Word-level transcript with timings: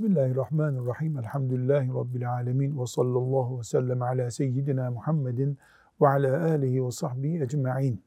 Bismillahirrahmanirrahim. 0.00 1.18
Elhamdülillahi 1.18 1.88
Rabbil 1.88 2.32
alemin. 2.32 2.80
Ve 2.80 2.86
sallallahu 2.86 3.58
ve 3.58 3.62
sellem 3.64 4.02
ala 4.02 4.30
seyyidina 4.30 4.90
Muhammedin 4.90 5.58
ve 6.00 6.08
ala 6.08 6.42
alihi 6.42 6.86
ve 6.86 6.90
sahbihi 6.90 7.42
ecma'in. 7.42 8.02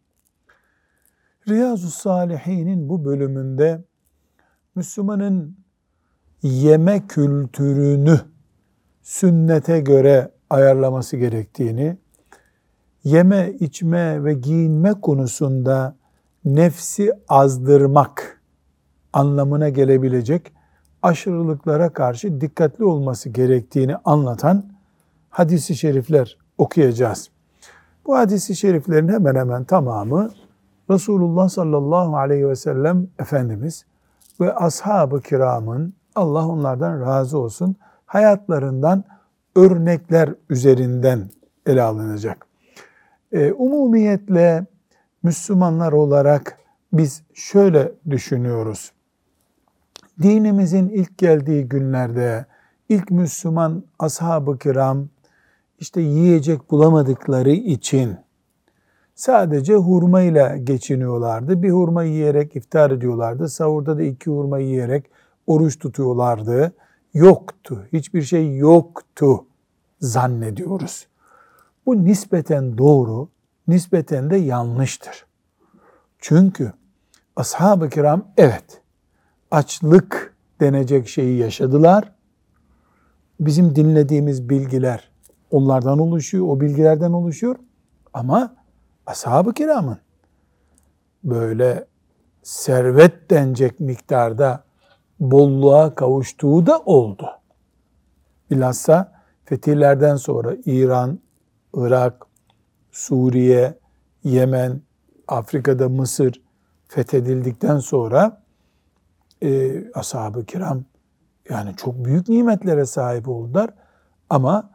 Riyazu 1.48 1.90
Salihin'in 1.90 2.90
bu 2.90 3.05
bölümünde 3.05 3.84
Müslümanın 4.76 5.58
yeme 6.44 7.08
kültürünü 7.08 8.20
sünnete 9.02 9.80
göre 9.80 10.32
ayarlaması 10.49 11.18
gerektiğini, 11.18 11.98
yeme, 13.04 13.54
içme 13.60 14.23
ve 14.23 14.34
giyinme 14.34 14.94
konusunda 15.02 15.96
nefsi 16.46 17.12
azdırmak 17.27 18.41
anlamına 19.13 19.70
gelebilecek 19.70 20.52
aşırılıklara 21.03 21.89
karşı 21.89 22.41
dikkatli 22.41 22.85
olması 22.85 23.30
gerektiğini 23.30 23.95
anlatan 24.05 24.66
hadisi 25.29 25.76
şerifler 25.76 26.37
okuyacağız. 26.57 27.29
Bu 28.05 28.18
hadisi 28.18 28.55
şeriflerin 28.55 29.07
hemen 29.07 29.35
hemen 29.35 29.63
tamamı 29.63 30.29
Resulullah 30.90 31.49
sallallahu 31.49 32.18
aleyhi 32.18 32.48
ve 32.48 32.55
sellem 32.55 33.07
Efendimiz 33.20 33.85
ve 34.41 34.55
ashab-ı 34.55 35.21
kiramın 35.21 35.93
Allah 36.15 36.48
onlardan 36.48 37.01
razı 37.01 37.38
olsun 37.38 37.76
hayatlarından 38.05 39.04
örnekler 39.55 40.34
üzerinden 40.49 41.29
ele 41.65 41.82
alınacak. 41.82 42.48
E, 43.32 43.51
umumiyetle 43.51 44.65
Müslümanlar 45.23 45.91
olarak 45.91 46.57
biz 46.93 47.23
şöyle 47.34 47.91
düşünüyoruz 48.10 48.91
dinimizin 50.24 50.90
ilk 50.90 51.18
geldiği 51.18 51.63
günlerde 51.63 52.46
ilk 52.90 53.12
Müslüman 53.12 53.84
ashab-ı 53.99 54.57
kiram 54.57 55.07
işte 55.79 56.02
yiyecek 56.02 56.71
bulamadıkları 56.71 57.52
için 57.52 58.18
sadece 59.16 59.76
hurma 59.76 60.21
ile 60.21 60.62
geçiniyorlardı. 60.63 61.63
Bir 61.63 61.71
hurma 61.71 62.04
yiyerek 62.04 62.55
iftar 62.55 62.91
ediyorlardı. 62.91 63.49
Sahurda 63.49 63.98
da 63.98 64.03
iki 64.03 64.29
hurma 64.29 64.59
yiyerek 64.59 65.06
oruç 65.47 65.79
tutuyorlardı. 65.79 66.74
Yoktu. 67.13 67.88
Hiçbir 67.94 68.22
şey 68.22 68.57
yoktu 68.57 69.46
zannediyoruz. 70.00 71.07
Bu 71.85 72.06
nispeten 72.06 72.78
doğru, 72.78 73.29
nispeten 73.68 74.29
de 74.29 74.38
yanlıştır. 74.38 75.25
Çünkü 76.19 76.74
ashab-ı 77.35 77.90
kiram 77.90 78.25
evet 78.38 78.82
açlık 79.53 80.35
denecek 80.62 81.07
şeyi 81.07 81.38
yaşadılar. 81.38 82.12
Bizim 83.40 83.75
dinlediğimiz 83.75 84.50
bilgiler 84.50 85.12
onlardan 85.51 86.00
oluşuyor, 86.00 86.47
o 86.47 86.59
bilgilerden 86.62 87.12
oluşuyor. 87.12 87.56
Ama 88.13 88.56
ashab-ı 89.06 89.53
kiramın 89.53 89.97
böyle 91.23 91.85
servet 92.44 93.29
denecek 93.29 93.79
miktarda 93.79 94.63
bolluğa 95.19 95.95
kavuştuğu 95.95 96.66
da 96.66 96.79
oldu. 96.79 97.29
Bilhassa 98.51 99.11
fetihlerden 99.45 100.16
sonra 100.16 100.55
İran, 100.66 101.19
Irak, 101.75 102.25
Suriye, 102.91 103.79
Yemen, 104.23 104.81
Afrika'da 105.28 105.89
Mısır 105.89 106.41
fethedildikten 106.88 107.79
sonra 107.79 108.42
e, 109.43 109.83
ashab-ı 109.93 110.45
kiram 110.45 110.83
yani 111.49 111.75
çok 111.75 112.05
büyük 112.05 112.29
nimetlere 112.29 112.85
sahip 112.85 113.29
oldular 113.29 113.69
ama 114.29 114.69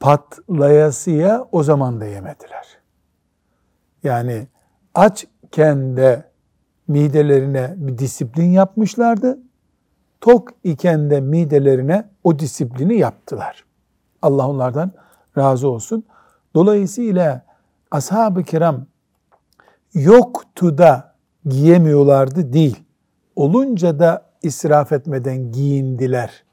patlayasıya 0.00 1.48
o 1.52 1.62
zaman 1.62 2.00
da 2.00 2.04
yemediler. 2.04 2.78
Yani 4.02 4.46
açken 4.94 5.96
de 5.96 6.30
midelerine 6.88 7.74
bir 7.76 7.98
disiplin 7.98 8.50
yapmışlardı. 8.50 9.38
Tok 10.20 10.48
iken 10.64 11.10
de 11.10 11.20
midelerine 11.20 12.08
o 12.24 12.38
disiplini 12.38 12.98
yaptılar. 12.98 13.64
Allah 14.22 14.48
onlardan 14.48 14.92
razı 15.38 15.68
olsun. 15.68 16.04
Dolayısıyla 16.54 17.44
ashab-ı 17.90 18.42
kiram 18.42 18.86
yoktu 19.94 20.78
da 20.78 21.14
giyemiyorlardı 21.44 22.52
değil 22.52 22.85
olunca 23.36 23.98
da 23.98 24.30
israf 24.42 24.92
etmeden 24.92 25.52
giyindiler. 25.52 26.44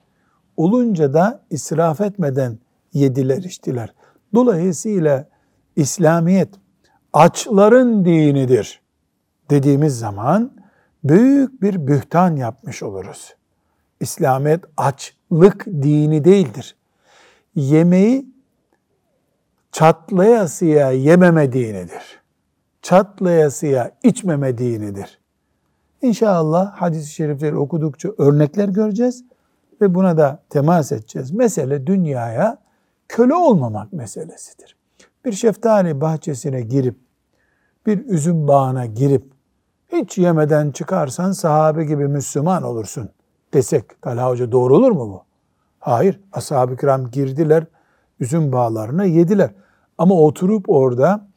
Olunca 0.57 1.13
da 1.13 1.41
israf 1.49 2.01
etmeden 2.01 2.59
yediler 2.93 3.37
içtiler. 3.37 3.93
Dolayısıyla 4.33 5.27
İslamiyet 5.75 6.49
açların 7.13 8.05
dinidir 8.05 8.81
dediğimiz 9.49 9.99
zaman 9.99 10.51
büyük 11.03 11.61
bir 11.61 11.87
bühtan 11.87 12.35
yapmış 12.35 12.83
oluruz. 12.83 13.35
İslamiyet 13.99 14.63
açlık 14.77 15.65
dini 15.65 16.23
değildir. 16.23 16.75
Yemeği 17.55 18.25
çatlayasıya 19.71 20.91
yememe 20.91 21.53
dinidir. 21.53 22.21
Çatlayasıya 22.81 23.91
içmeme 24.03 24.57
dinidir. 24.57 25.22
İnşallah 26.03 26.71
hadis-i 26.71 27.13
şerifleri 27.13 27.55
okudukça 27.55 28.09
örnekler 28.17 28.69
göreceğiz 28.69 29.23
ve 29.81 29.95
buna 29.95 30.17
da 30.17 30.39
temas 30.49 30.91
edeceğiz. 30.91 31.31
Mesele 31.31 31.87
dünyaya 31.87 32.57
köle 33.07 33.33
olmamak 33.33 33.93
meselesidir. 33.93 34.75
Bir 35.25 35.31
şeftali 35.31 36.01
bahçesine 36.01 36.61
girip, 36.61 36.95
bir 37.85 38.05
üzüm 38.05 38.47
bağına 38.47 38.85
girip, 38.85 39.23
hiç 39.87 40.17
yemeden 40.17 40.71
çıkarsan 40.71 41.31
sahabe 41.31 41.85
gibi 41.85 42.07
Müslüman 42.07 42.63
olursun 42.63 43.09
desek, 43.53 44.01
Talha 44.01 44.29
Hoca 44.29 44.51
doğru 44.51 44.75
olur 44.75 44.91
mu 44.91 45.09
bu? 45.09 45.23
Hayır, 45.79 46.21
ashab-ı 46.33 46.77
kiram 46.77 47.11
girdiler, 47.11 47.65
üzüm 48.19 48.51
bağlarına 48.51 49.03
yediler. 49.03 49.49
Ama 49.97 50.15
oturup 50.15 50.69
orada 50.69 51.27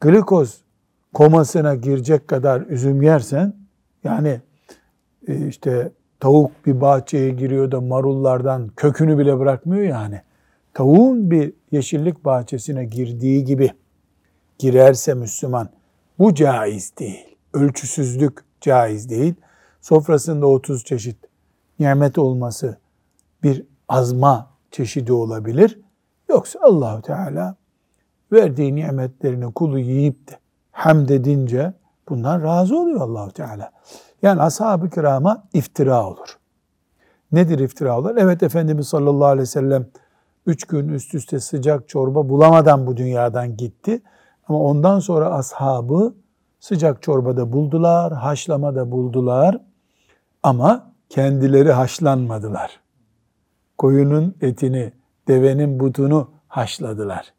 glikoz 0.00 0.64
komasına 1.14 1.74
girecek 1.74 2.28
kadar 2.28 2.60
üzüm 2.60 3.02
yersen, 3.02 3.61
yani 4.04 4.40
e, 5.28 5.48
işte 5.48 5.92
tavuk 6.20 6.66
bir 6.66 6.80
bahçeye 6.80 7.30
giriyor 7.30 7.70
da 7.70 7.80
marullardan 7.80 8.68
kökünü 8.76 9.18
bile 9.18 9.38
bırakmıyor 9.38 9.82
yani. 9.82 10.20
Tavuğun 10.74 11.30
bir 11.30 11.52
yeşillik 11.72 12.24
bahçesine 12.24 12.84
girdiği 12.84 13.44
gibi 13.44 13.72
girerse 14.58 15.14
Müslüman 15.14 15.68
bu 16.18 16.34
caiz 16.34 16.92
değil. 16.98 17.36
Ölçüsüzlük 17.54 18.44
caiz 18.60 19.10
değil. 19.10 19.34
Sofrasında 19.80 20.46
30 20.46 20.84
çeşit 20.84 21.16
nimet 21.78 22.18
olması 22.18 22.78
bir 23.42 23.64
azma 23.88 24.50
çeşidi 24.70 25.12
olabilir. 25.12 25.80
Yoksa 26.28 26.58
Allahu 26.62 27.02
Teala 27.02 27.56
verdiği 28.32 28.74
nimetlerini 28.74 29.52
kulu 29.52 29.78
yiyip 29.78 30.28
de 30.28 30.38
hamd 30.70 31.08
edince 31.08 31.72
Bundan 32.12 32.42
razı 32.42 32.78
oluyor 32.78 33.00
Allahu 33.00 33.30
Teala. 33.30 33.72
Yani 34.22 34.42
ashab-ı 34.42 34.90
kirama 34.90 35.44
iftira 35.52 36.06
olur. 36.06 36.38
Nedir 37.32 37.58
iftira 37.58 37.98
olur? 37.98 38.16
Evet 38.16 38.42
Efendimiz 38.42 38.88
sallallahu 38.88 39.26
aleyhi 39.26 39.42
ve 39.42 39.46
sellem 39.46 39.86
üç 40.46 40.64
gün 40.64 40.88
üst 40.88 41.14
üste 41.14 41.40
sıcak 41.40 41.88
çorba 41.88 42.28
bulamadan 42.28 42.86
bu 42.86 42.96
dünyadan 42.96 43.56
gitti. 43.56 44.02
Ama 44.48 44.58
ondan 44.58 44.98
sonra 44.98 45.34
ashabı 45.34 46.14
sıcak 46.60 47.02
çorbada 47.02 47.52
buldular, 47.52 48.12
haşlamada 48.12 48.90
buldular. 48.90 49.60
Ama 50.42 50.92
kendileri 51.08 51.72
haşlanmadılar. 51.72 52.80
Koyunun 53.78 54.36
etini, 54.40 54.92
devenin 55.28 55.80
butunu 55.80 56.30
haşladılar. 56.48 57.34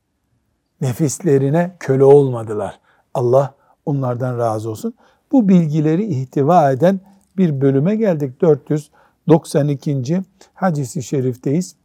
Nefislerine 0.81 1.75
köle 1.79 2.03
olmadılar. 2.03 2.79
Allah 3.13 3.53
onlardan 3.85 4.37
razı 4.37 4.69
olsun. 4.69 4.93
Bu 5.31 5.49
bilgileri 5.49 6.05
ihtiva 6.05 6.71
eden 6.71 6.99
bir 7.37 7.61
bölüme 7.61 7.95
geldik. 7.95 8.41
492. 8.41 10.21
hadisi 10.53 11.03
şerifteyiz. 11.03 11.75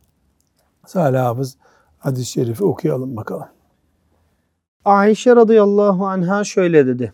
Salih 0.87 1.21
Hafız 1.21 1.57
hadis-i 1.99 2.31
şerifi 2.31 2.65
okuyalım 2.65 3.17
bakalım. 3.17 3.49
Ayşe 4.85 5.37
radıyallahu 5.37 6.07
anha 6.07 6.45
şöyle 6.45 6.87
dedi. 6.87 7.13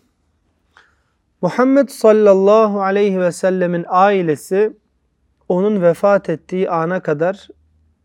Muhammed 1.42 1.88
sallallahu 1.88 2.82
aleyhi 2.82 3.20
ve 3.20 3.32
sellemin 3.32 3.84
ailesi 3.88 4.76
onun 5.48 5.82
vefat 5.82 6.30
ettiği 6.30 6.70
ana 6.70 7.00
kadar 7.00 7.48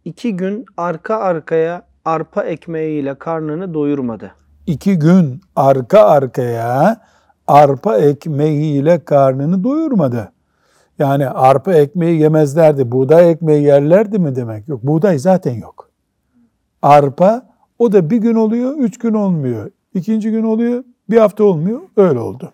iki 0.05 0.35
gün 0.35 0.65
arka 0.77 1.15
arkaya 1.15 1.85
arpa 2.05 2.43
ekmeğiyle 2.43 3.15
karnını 3.15 3.73
doyurmadı 3.73 4.38
iki 4.69 4.99
gün 4.99 5.41
arka 5.55 5.99
arkaya 5.99 7.01
arpa 7.47 7.97
ekmeğiyle 7.97 9.05
karnını 9.05 9.63
doyurmadı. 9.63 10.31
Yani 10.99 11.29
arpa 11.29 11.73
ekmeği 11.73 12.21
yemezlerdi, 12.21 12.91
buğday 12.91 13.31
ekmeği 13.31 13.63
yerlerdi 13.63 14.19
mi 14.19 14.35
demek 14.35 14.67
yok. 14.67 14.83
Buğday 14.83 15.19
zaten 15.19 15.53
yok. 15.53 15.89
Arpa 16.81 17.49
o 17.79 17.91
da 17.91 18.09
bir 18.09 18.17
gün 18.17 18.35
oluyor, 18.35 18.77
üç 18.77 18.97
gün 18.97 19.13
olmuyor. 19.13 19.71
İkinci 19.93 20.31
gün 20.31 20.43
oluyor, 20.43 20.83
bir 21.09 21.17
hafta 21.17 21.43
olmuyor. 21.43 21.81
Öyle 21.97 22.19
oldu. 22.19 22.51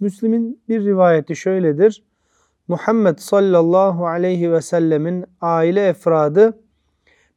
Müslim'in 0.00 0.60
bir 0.68 0.84
rivayeti 0.84 1.36
şöyledir. 1.36 2.04
Muhammed 2.68 3.18
sallallahu 3.18 4.06
aleyhi 4.06 4.52
ve 4.52 4.60
sellemin 4.62 5.24
aile 5.40 5.86
efradı 5.88 6.58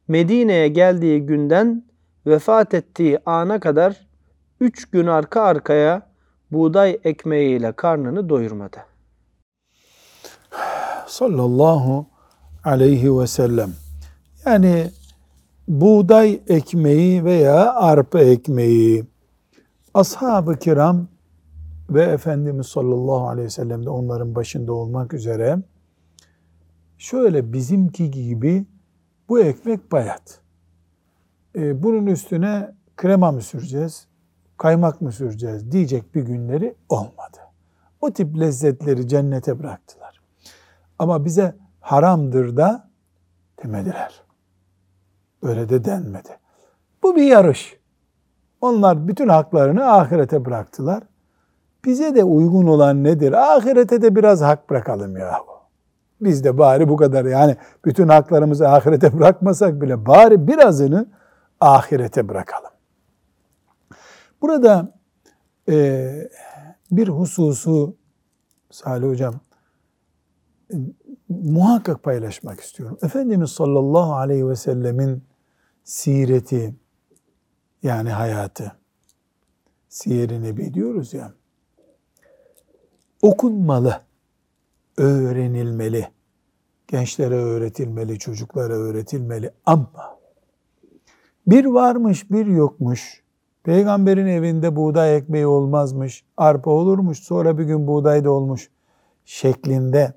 Medine'ye 0.08 0.68
geldiği 0.68 1.26
günden 1.26 1.85
vefat 2.26 2.74
ettiği 2.74 3.18
ana 3.26 3.60
kadar 3.60 4.06
üç 4.60 4.90
gün 4.90 5.06
arka 5.06 5.42
arkaya 5.42 6.02
buğday 6.50 7.00
ekmeğiyle 7.04 7.72
karnını 7.72 8.28
doyurmadı. 8.28 8.78
Sallallahu 11.06 12.06
aleyhi 12.64 13.18
ve 13.18 13.26
sellem. 13.26 13.72
Yani 14.44 14.90
buğday 15.68 16.40
ekmeği 16.48 17.24
veya 17.24 17.74
arpa 17.74 18.20
ekmeği 18.20 19.04
ashab-ı 19.94 20.58
kiram 20.58 21.08
ve 21.90 22.02
Efendimiz 22.02 22.66
sallallahu 22.66 23.28
aleyhi 23.28 23.46
ve 23.46 23.50
sellem 23.50 23.84
de 23.84 23.90
onların 23.90 24.34
başında 24.34 24.72
olmak 24.72 25.14
üzere 25.14 25.58
şöyle 26.98 27.52
bizimki 27.52 28.10
gibi 28.10 28.66
bu 29.28 29.40
ekmek 29.40 29.92
bayat. 29.92 30.40
Ee, 31.56 31.82
bunun 31.82 32.06
üstüne 32.06 32.74
krema 32.96 33.32
mı 33.32 33.42
süreceğiz, 33.42 34.06
kaymak 34.56 35.00
mı 35.00 35.12
süreceğiz 35.12 35.72
diyecek 35.72 36.14
bir 36.14 36.22
günleri 36.22 36.74
olmadı. 36.88 37.38
O 38.00 38.10
tip 38.10 38.40
lezzetleri 38.40 39.08
cennete 39.08 39.58
bıraktılar. 39.58 40.20
Ama 40.98 41.24
bize 41.24 41.54
haramdır 41.80 42.56
da 42.56 42.88
demediler. 43.64 44.22
Böyle 45.42 45.68
de 45.68 45.84
denmedi. 45.84 46.38
Bu 47.02 47.16
bir 47.16 47.22
yarış. 47.22 47.76
Onlar 48.60 49.08
bütün 49.08 49.28
haklarını 49.28 49.92
ahirete 49.92 50.44
bıraktılar. 50.44 51.02
Bize 51.84 52.14
de 52.14 52.24
uygun 52.24 52.66
olan 52.66 53.04
nedir? 53.04 53.32
Ahirete 53.32 54.02
de 54.02 54.16
biraz 54.16 54.40
hak 54.40 54.70
bırakalım 54.70 55.16
yahu. 55.16 55.46
Biz 56.20 56.44
de 56.44 56.58
bari 56.58 56.88
bu 56.88 56.96
kadar 56.96 57.24
yani 57.24 57.56
bütün 57.84 58.08
haklarımızı 58.08 58.68
ahirete 58.68 59.18
bırakmasak 59.18 59.82
bile 59.82 60.06
bari 60.06 60.48
birazını 60.48 61.06
ahirete 61.60 62.28
bırakalım. 62.28 62.70
Burada 64.42 64.98
e, 65.68 66.28
bir 66.90 67.08
hususu 67.08 67.96
Salih 68.70 69.08
Hocam 69.08 69.40
e, 70.72 70.76
muhakkak 71.28 72.02
paylaşmak 72.02 72.60
istiyorum. 72.60 72.98
Efendimiz 73.02 73.50
sallallahu 73.50 74.14
aleyhi 74.14 74.48
ve 74.48 74.56
sellemin 74.56 75.24
sireti 75.84 76.74
yani 77.82 78.10
hayatı 78.10 78.72
siyer-i 79.88 80.42
nebi 80.42 80.74
diyoruz 80.74 81.14
ya 81.14 81.32
okunmalı, 83.22 84.00
öğrenilmeli, 84.96 86.08
gençlere 86.88 87.34
öğretilmeli, 87.34 88.18
çocuklara 88.18 88.72
öğretilmeli 88.72 89.50
ama 89.66 90.15
bir 91.46 91.64
varmış 91.64 92.30
bir 92.30 92.46
yokmuş, 92.46 93.22
peygamberin 93.64 94.26
evinde 94.26 94.76
buğday 94.76 95.16
ekmeği 95.16 95.46
olmazmış, 95.46 96.24
arpa 96.36 96.70
olurmuş, 96.70 97.18
sonra 97.18 97.58
bir 97.58 97.64
gün 97.64 97.86
buğday 97.86 98.24
da 98.24 98.30
olmuş 98.30 98.70
şeklinde 99.24 100.12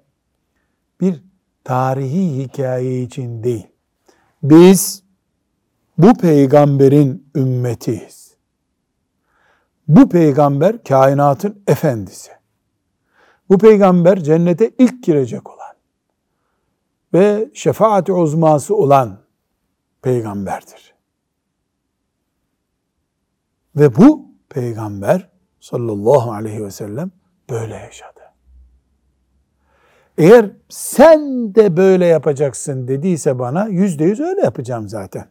bir 1.01 1.23
tarihi 1.63 2.43
hikaye 2.43 3.01
için 3.01 3.43
değil. 3.43 3.67
Biz 4.43 5.03
bu 5.97 6.13
peygamberin 6.13 7.31
ümmetiyiz. 7.35 8.35
Bu 9.87 10.09
peygamber 10.09 10.83
kainatın 10.83 11.63
efendisi. 11.67 12.31
Bu 13.49 13.57
peygamber 13.57 14.23
cennete 14.23 14.71
ilk 14.77 15.03
girecek 15.03 15.49
olan 15.49 15.75
ve 17.13 17.49
şefaat 17.53 18.09
uzması 18.09 18.75
olan 18.75 19.19
peygamberdir. 20.01 20.88
Ve 23.79 23.95
bu 23.95 24.25
peygamber 24.49 25.29
sallallahu 25.59 26.31
aleyhi 26.31 26.63
ve 26.63 26.71
sellem 26.71 27.11
böyle 27.49 27.75
yaşadı. 27.75 28.19
Eğer 30.17 30.51
sen 30.69 31.55
de 31.55 31.77
böyle 31.77 32.05
yapacaksın 32.05 32.87
dediyse 32.87 33.39
bana 33.39 33.67
yüzde 33.67 34.03
yüz 34.03 34.19
öyle 34.19 34.41
yapacağım 34.41 34.89
zaten. 34.89 35.25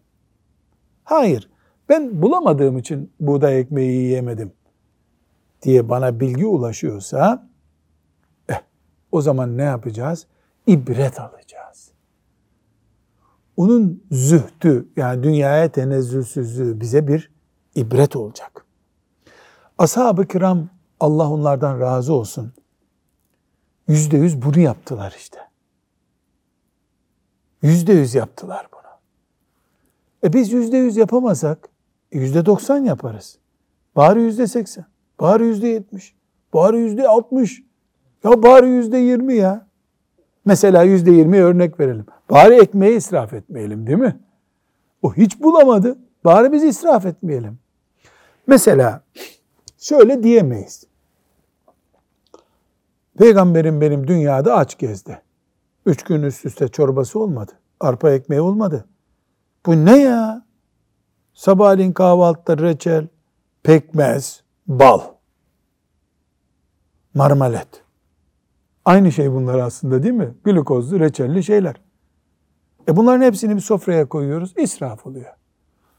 Hayır, 1.04 1.50
ben 1.88 2.22
bulamadığım 2.22 2.78
için 2.78 3.12
buğday 3.20 3.60
ekmeği 3.60 3.92
yiyemedim 3.92 4.52
diye 5.62 5.88
bana 5.88 6.20
bilgi 6.20 6.46
ulaşıyorsa 6.46 7.48
eh, 8.48 8.60
o 9.12 9.20
zaman 9.20 9.58
ne 9.58 9.62
yapacağız? 9.62 10.26
İbret 10.66 11.20
alacağız. 11.20 11.90
Onun 13.56 14.04
zühdü 14.10 14.88
yani 14.96 15.22
dünyaya 15.22 15.72
tenezzülsüzlüğü 15.72 16.80
bize 16.80 17.08
bir 17.08 17.37
ibret 17.78 18.16
olacak. 18.16 18.66
Ashab-ı 19.78 20.26
kiram 20.26 20.68
Allah 21.00 21.30
onlardan 21.30 21.80
razı 21.80 22.12
olsun. 22.12 22.52
Yüzde 23.88 24.16
yüz 24.16 24.42
bunu 24.42 24.60
yaptılar 24.60 25.14
işte. 25.18 25.38
Yüzde 27.62 27.92
yüz 27.92 28.14
yaptılar 28.14 28.66
bunu. 28.72 28.82
E 30.24 30.32
biz 30.32 30.52
yüzde 30.52 30.76
yüz 30.76 30.96
yapamasak 30.96 31.68
yüzde 32.12 32.46
doksan 32.46 32.84
yaparız. 32.84 33.38
Bari 33.96 34.22
yüzde 34.22 34.46
seksen. 34.46 34.84
Bari 35.20 35.44
yüzde 35.44 35.68
yetmiş. 35.68 36.14
Bari 36.54 36.78
yüzde 36.78 37.08
altmış. 37.08 37.62
Ya 38.24 38.42
bari 38.42 38.68
yüzde 38.68 38.98
yirmi 38.98 39.34
ya. 39.34 39.66
Mesela 40.44 40.82
yüzde 40.82 41.10
yirmi 41.10 41.42
örnek 41.42 41.80
verelim. 41.80 42.06
Bari 42.30 42.54
ekmeği 42.54 42.96
israf 42.96 43.32
etmeyelim 43.32 43.86
değil 43.86 43.98
mi? 43.98 44.20
O 45.02 45.14
hiç 45.14 45.40
bulamadı. 45.40 45.98
Bari 46.24 46.52
biz 46.52 46.64
israf 46.64 47.06
etmeyelim. 47.06 47.58
Mesela 48.48 49.02
şöyle 49.78 50.22
diyemeyiz. 50.22 50.84
Peygamberim 53.18 53.80
benim 53.80 54.08
dünyada 54.08 54.54
aç 54.54 54.78
gezdi. 54.78 55.22
Üç 55.86 56.02
gün 56.02 56.22
üst 56.22 56.46
üste 56.46 56.68
çorbası 56.68 57.18
olmadı. 57.18 57.52
Arpa 57.80 58.10
ekmeği 58.10 58.40
olmadı. 58.40 58.84
Bu 59.66 59.84
ne 59.84 59.98
ya? 59.98 60.46
Sabahleyin 61.34 61.92
kahvaltıda 61.92 62.58
reçel, 62.58 63.06
pekmez, 63.62 64.42
bal, 64.66 65.00
marmelat. 67.14 67.82
Aynı 68.84 69.12
şey 69.12 69.32
bunlar 69.32 69.58
aslında 69.58 70.02
değil 70.02 70.14
mi? 70.14 70.34
Glukozlu, 70.44 71.00
reçelli 71.00 71.44
şeyler. 71.44 71.74
E 72.88 72.96
bunların 72.96 73.22
hepsini 73.22 73.56
bir 73.56 73.60
sofraya 73.60 74.08
koyuyoruz. 74.08 74.54
israf 74.56 75.06
oluyor. 75.06 75.34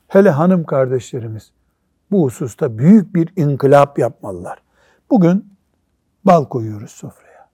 Hele 0.08 0.30
hanım 0.30 0.64
kardeşlerimiz 0.64 1.52
bu 2.12 2.24
hususta 2.24 2.78
büyük 2.78 3.16
bir 3.16 3.34
inkılap 3.36 4.00
yapmalılar. 4.00 4.62
Bugün 5.10 5.54
bal 6.26 6.46
koyuyoruz 6.46 6.92
sofraya. 6.92 7.50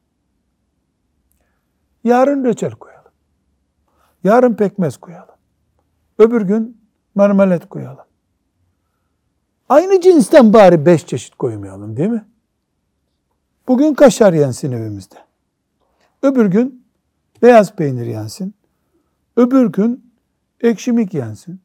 Yarın 2.03 2.43
reçel 2.43 2.71
koyalım. 2.71 3.11
Yarın 4.23 4.53
pekmez 4.53 4.97
koyalım. 4.97 5.35
Öbür 6.19 6.41
gün 6.41 6.81
marmelat 7.15 7.69
koyalım. 7.69 8.05
Aynı 9.69 10.01
cinsten 10.01 10.53
bari 10.53 10.85
beş 10.85 11.05
çeşit 11.05 11.35
koymayalım 11.35 11.97
değil 11.97 12.09
mi? 12.09 12.25
Bugün 13.67 13.93
kaşar 13.93 14.33
yensin 14.33 14.71
evimizde. 14.71 15.15
Öbür 16.23 16.45
gün 16.45 16.85
beyaz 17.41 17.75
peynir 17.75 18.05
yensin. 18.05 18.55
Öbür 19.37 19.65
gün 19.65 20.13
ekşimik 20.61 21.13
yensin. 21.13 21.61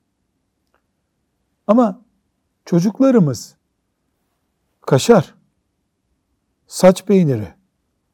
Ama 1.67 2.01
çocuklarımız 2.71 3.57
kaşar, 4.81 5.35
saç 6.67 7.07
peyniri, 7.07 7.49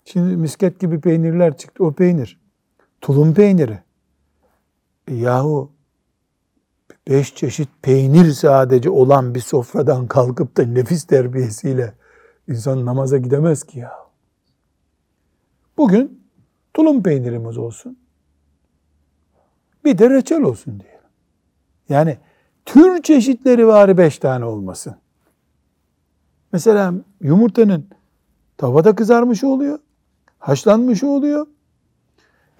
şimdi 0.04 0.36
misket 0.36 0.80
gibi 0.80 1.00
peynirler 1.00 1.56
çıktı 1.56 1.84
o 1.84 1.92
peynir, 1.92 2.40
tulum 3.00 3.34
peyniri. 3.34 3.78
E 5.08 5.14
yahu 5.14 5.72
beş 7.08 7.34
çeşit 7.34 7.68
peynir 7.82 8.32
sadece 8.32 8.90
olan 8.90 9.34
bir 9.34 9.40
sofradan 9.40 10.06
kalkıp 10.06 10.56
da 10.56 10.62
nefis 10.62 11.04
terbiyesiyle 11.04 11.94
insan 12.48 12.86
namaza 12.86 13.18
gidemez 13.18 13.64
ki 13.64 13.78
ya. 13.78 13.92
Bugün 15.76 16.22
tulum 16.75 17.02
peynirimiz 17.02 17.58
olsun. 17.58 17.98
Bir 19.84 19.98
de 19.98 20.10
reçel 20.10 20.42
olsun 20.42 20.80
diyelim. 20.80 21.10
Yani 21.88 22.18
tür 22.66 23.02
çeşitleri 23.02 23.66
var 23.66 23.99
beş 23.99 24.18
tane 24.18 24.44
olmasın. 24.44 24.96
Mesela 26.52 26.94
yumurtanın 27.20 27.88
tavada 28.56 28.94
kızarmış 28.94 29.44
oluyor, 29.44 29.78
haşlanmış 30.38 31.04
oluyor. 31.04 31.46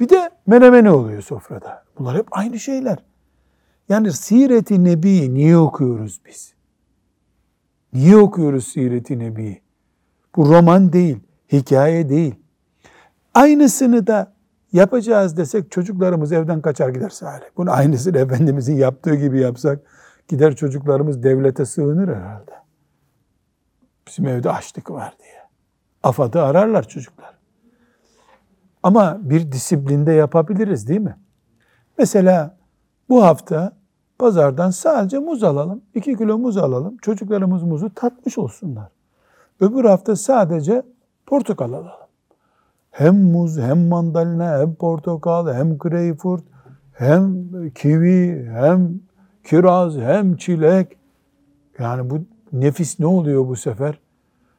Bir 0.01 0.09
de 0.09 0.31
menemeni 0.47 0.91
oluyor 0.91 1.23
sofrada. 1.23 1.85
Bunlar 1.99 2.17
hep 2.17 2.27
aynı 2.31 2.59
şeyler. 2.59 2.99
Yani 3.89 4.13
Siret-i 4.13 4.85
Nebi'yi 4.85 5.35
niye 5.35 5.57
okuyoruz 5.57 6.21
biz? 6.27 6.55
Niye 7.93 8.17
okuyoruz 8.17 8.69
Siret-i 8.69 9.19
Nebi'yi? 9.19 9.63
Bu 10.37 10.49
roman 10.49 10.93
değil, 10.93 11.19
hikaye 11.53 12.09
değil. 12.09 12.35
Aynısını 13.35 14.07
da 14.07 14.33
yapacağız 14.73 15.37
desek 15.37 15.71
çocuklarımız 15.71 16.33
evden 16.33 16.61
kaçar 16.61 16.89
gider 16.89 17.09
Salih. 17.09 17.47
Bunu 17.57 17.71
aynısını 17.71 18.19
Efendimizin 18.25 18.77
yaptığı 18.77 19.15
gibi 19.15 19.41
yapsak 19.41 19.81
gider 20.29 20.57
çocuklarımız 20.57 21.23
devlete 21.23 21.65
sığınır 21.65 22.09
herhalde. 22.09 22.53
Bizim 24.07 24.27
evde 24.27 24.51
açlık 24.51 24.91
var 24.91 25.15
diye. 25.23 25.37
AFAD'ı 26.03 26.43
ararlar 26.43 26.89
çocuklar. 26.89 27.35
Ama 28.83 29.19
bir 29.21 29.53
disiplinde 29.53 30.13
yapabiliriz 30.13 30.89
değil 30.89 31.01
mi? 31.01 31.17
Mesela 31.99 32.57
bu 33.09 33.25
hafta 33.25 33.77
pazardan 34.19 34.71
sadece 34.71 35.19
muz 35.19 35.43
alalım. 35.43 35.83
2 35.95 36.17
kilo 36.17 36.39
muz 36.39 36.57
alalım. 36.57 36.97
Çocuklarımız 36.97 37.63
muzu 37.63 37.95
tatmış 37.95 38.39
olsunlar. 38.39 38.89
Öbür 39.61 39.85
hafta 39.85 40.17
sadece 40.17 40.83
portakal 41.27 41.73
alalım. 41.73 42.07
Hem 42.91 43.17
muz, 43.17 43.59
hem 43.59 43.89
mandalina, 43.89 44.59
hem 44.59 44.75
portakal, 44.75 45.55
hem 45.55 45.79
greyfurt, 45.79 46.45
hem 46.93 47.45
kivi, 47.71 48.51
hem 48.53 49.01
kiraz, 49.47 49.97
hem 49.97 50.37
çilek. 50.37 50.97
Yani 51.79 52.11
bu 52.11 52.21
nefis 52.53 53.01
ne 53.01 53.07
oluyor 53.07 53.49
bu 53.49 53.57
sefer? 53.57 53.99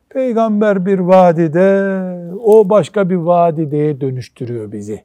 Peygamber 0.10 0.86
bir 0.86 1.00
vadide, 1.00 2.32
o 2.44 2.70
başka 2.70 3.10
bir 3.10 3.15
vadideye 3.15 4.01
dönüştürüyor 4.01 4.72
bizi. 4.72 5.03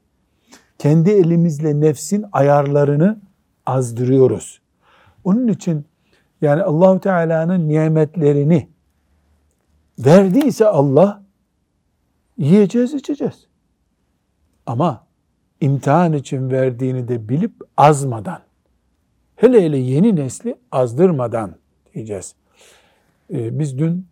Kendi 0.78 1.10
elimizle 1.10 1.80
nefsin 1.80 2.24
ayarlarını 2.32 3.20
azdırıyoruz. 3.66 4.60
Onun 5.24 5.48
için 5.48 5.84
yani 6.40 6.62
Allahu 6.62 7.00
Teala'nın 7.00 7.68
nimetlerini 7.68 8.68
verdiyse 9.98 10.66
Allah 10.66 11.22
yiyeceğiz, 12.38 12.94
içeceğiz. 12.94 13.46
Ama 14.66 15.04
imtihan 15.60 16.12
için 16.12 16.50
verdiğini 16.50 17.08
de 17.08 17.28
bilip 17.28 17.52
azmadan, 17.76 18.40
hele 19.42 19.62
hele 19.62 19.76
yeni 19.78 20.16
nesli 20.16 20.56
azdırmadan 20.72 21.54
diyeceğiz. 21.94 22.34
Ee, 23.32 23.58
biz 23.58 23.78
dün 23.78 24.06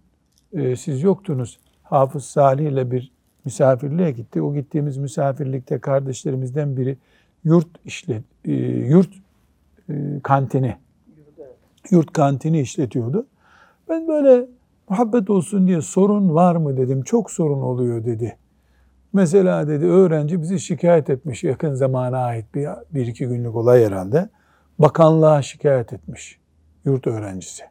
e, 0.53 0.77
siz 0.77 1.03
yoktunuz. 1.03 1.59
Hafız 1.83 2.25
Salih 2.25 2.71
ile 2.71 2.91
bir 2.91 3.13
misafirliğe 3.45 4.11
gitti. 4.11 4.43
O 4.43 4.55
gittiğimiz 4.55 4.97
misafirlikte 4.97 5.79
kardeşlerimizden 5.79 6.77
biri 6.77 6.97
yurt 7.45 7.69
işlet, 7.85 8.23
e, 8.45 8.53
yurt 8.53 9.11
e, 9.89 9.95
kantini, 10.23 10.77
yurt 11.91 12.13
kantini 12.13 12.61
işletiyordu. 12.61 13.27
Ben 13.89 14.09
böyle 14.09 14.47
muhabbet 14.89 15.31
olsun 15.31 15.67
diye 15.67 15.81
sorun 15.81 16.35
var 16.35 16.57
mı 16.57 16.77
dedim. 16.77 17.03
Çok 17.03 17.31
sorun 17.31 17.63
oluyor 17.63 18.05
dedi. 18.05 18.37
Mesela 19.13 19.69
dedi 19.69 19.87
öğrenci 19.87 20.43
bizi 20.43 20.61
şikayet 20.61 21.11
etmiş 21.11 21.45
yakın 21.45 21.75
zamana 21.75 22.19
ait 22.19 22.55
bir, 22.55 22.69
bir 22.95 23.07
iki 23.07 23.27
günlük 23.27 23.57
olay 23.57 23.85
herhalde. 23.87 24.29
Bakanlığa 24.81 25.43
şikayet 25.43 25.93
etmiş 25.93 26.39
yurt 26.85 27.07
öğrencisi. 27.07 27.65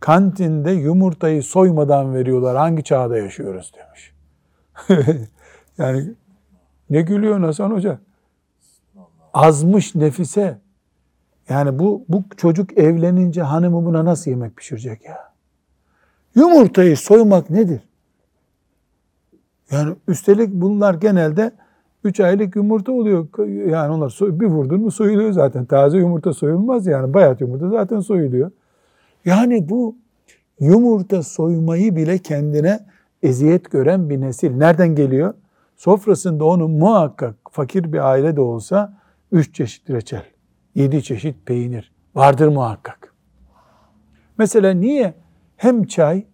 Kantinde 0.00 0.70
yumurtayı 0.70 1.42
soymadan 1.42 2.14
veriyorlar 2.14 2.56
hangi 2.56 2.84
çağda 2.84 3.18
yaşıyoruz 3.18 3.72
demiş. 3.78 4.12
yani 5.78 6.14
ne 6.90 7.02
gülüyor 7.02 7.40
Hasan 7.40 7.70
Hoca? 7.70 7.98
Azmış 9.34 9.94
nefise. 9.94 10.58
Yani 11.48 11.78
bu, 11.78 12.04
bu 12.08 12.24
çocuk 12.36 12.78
evlenince 12.78 13.42
hanımı 13.42 13.84
buna 13.84 14.04
nasıl 14.04 14.30
yemek 14.30 14.56
pişirecek 14.56 15.04
ya? 15.04 15.32
Yumurtayı 16.34 16.96
soymak 16.96 17.50
nedir? 17.50 17.80
Yani 19.70 19.94
üstelik 20.08 20.52
bunlar 20.52 20.94
genelde 20.94 21.52
3 22.04 22.20
aylık 22.20 22.56
yumurta 22.56 22.92
oluyor. 22.92 23.28
Yani 23.70 23.92
onlar 23.92 24.18
bir 24.20 24.46
vurdun 24.46 24.80
mu 24.80 24.90
soyuluyor 24.90 25.32
zaten. 25.32 25.64
Taze 25.64 25.98
yumurta 25.98 26.32
soyulmaz 26.32 26.86
yani. 26.86 27.14
Bayat 27.14 27.40
yumurta 27.40 27.68
zaten 27.68 28.00
soyuluyor. 28.00 28.50
Yani 29.24 29.68
bu 29.68 29.96
yumurta 30.60 31.22
soymayı 31.22 31.96
bile 31.96 32.18
kendine 32.18 32.80
eziyet 33.22 33.70
gören 33.70 34.10
bir 34.10 34.20
nesil. 34.20 34.56
Nereden 34.56 34.94
geliyor? 34.94 35.34
Sofrasında 35.76 36.44
onu 36.44 36.68
muhakkak 36.68 37.36
fakir 37.50 37.92
bir 37.92 38.10
aile 38.10 38.36
de 38.36 38.40
olsa 38.40 38.98
üç 39.32 39.54
çeşit 39.54 39.90
reçel, 39.90 40.24
yedi 40.74 41.02
çeşit 41.02 41.46
peynir 41.46 41.92
vardır 42.14 42.48
muhakkak. 42.48 43.14
Mesela 44.38 44.70
niye 44.70 45.14
hem 45.56 45.84
çay 45.84 46.24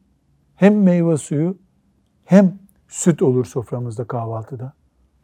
hem 0.54 0.82
meyve 0.82 1.16
suyu 1.16 1.58
hem 2.24 2.58
süt 2.88 3.22
olur 3.22 3.44
soframızda 3.44 4.04
kahvaltıda? 4.04 4.72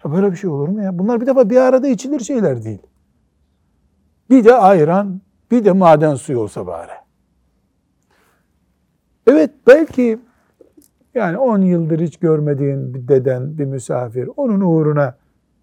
Ya 0.04 0.12
böyle 0.12 0.32
bir 0.32 0.36
şey 0.36 0.50
olur 0.50 0.68
mu 0.68 0.82
ya? 0.82 0.98
Bunlar 0.98 1.20
bir 1.20 1.26
defa 1.26 1.50
bir 1.50 1.56
arada 1.56 1.88
içilir 1.88 2.20
şeyler 2.20 2.64
değil. 2.64 2.82
Bir 4.30 4.44
de 4.44 4.54
ayran, 4.54 5.20
bir 5.50 5.64
de 5.64 5.72
maden 5.72 6.14
suyu 6.14 6.38
olsa 6.38 6.66
bari. 6.66 6.92
Evet 9.26 9.50
belki 9.66 10.18
yani 11.14 11.38
10 11.38 11.58
yıldır 11.58 12.00
hiç 12.00 12.16
görmediğin 12.16 12.94
bir 12.94 13.08
deden, 13.08 13.58
bir 13.58 13.64
misafir, 13.64 14.30
onun 14.36 14.60
uğruna 14.60 15.16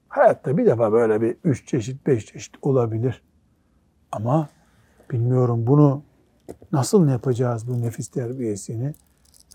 hayatta 0.07 0.57
bir 0.57 0.65
defa 0.65 0.91
böyle 0.91 1.21
bir 1.21 1.37
üç 1.43 1.67
çeşit, 1.67 2.07
beş 2.07 2.25
çeşit 2.25 2.55
olabilir. 2.61 3.21
Ama 4.11 4.49
bilmiyorum 5.11 5.67
bunu 5.67 6.03
nasıl 6.71 7.07
yapacağız 7.07 7.67
bu 7.67 7.81
nefis 7.81 8.07
terbiyesini? 8.07 8.93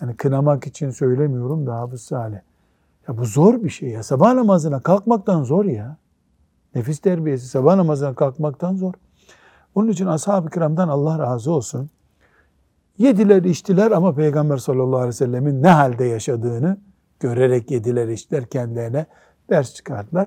Yani 0.00 0.16
kınamak 0.16 0.66
için 0.66 0.90
söylemiyorum 0.90 1.66
da 1.66 1.74
Hafız 1.74 2.02
Salih. 2.02 2.38
Ya 3.08 3.18
bu 3.18 3.24
zor 3.24 3.64
bir 3.64 3.70
şey 3.70 3.88
ya. 3.88 4.02
Sabah 4.02 4.34
namazına 4.34 4.80
kalkmaktan 4.80 5.42
zor 5.42 5.64
ya. 5.64 5.96
Nefis 6.74 6.98
terbiyesi 6.98 7.48
sabah 7.48 7.76
namazına 7.76 8.14
kalkmaktan 8.14 8.76
zor. 8.76 8.94
Onun 9.74 9.88
için 9.88 10.06
ashab-ı 10.06 10.50
kiramdan 10.50 10.88
Allah 10.88 11.18
razı 11.18 11.52
olsun. 11.52 11.90
Yediler 12.98 13.42
içtiler 13.42 13.90
ama 13.90 14.14
Peygamber 14.14 14.56
sallallahu 14.56 14.96
aleyhi 14.96 15.08
ve 15.08 15.12
sellemin 15.12 15.62
ne 15.62 15.68
halde 15.68 16.04
yaşadığını 16.04 16.78
görerek 17.20 17.70
yediler 17.70 18.08
içtiler 18.08 18.46
kendilerine 18.46 19.06
ders 19.50 19.74
çıkardılar. 19.74 20.26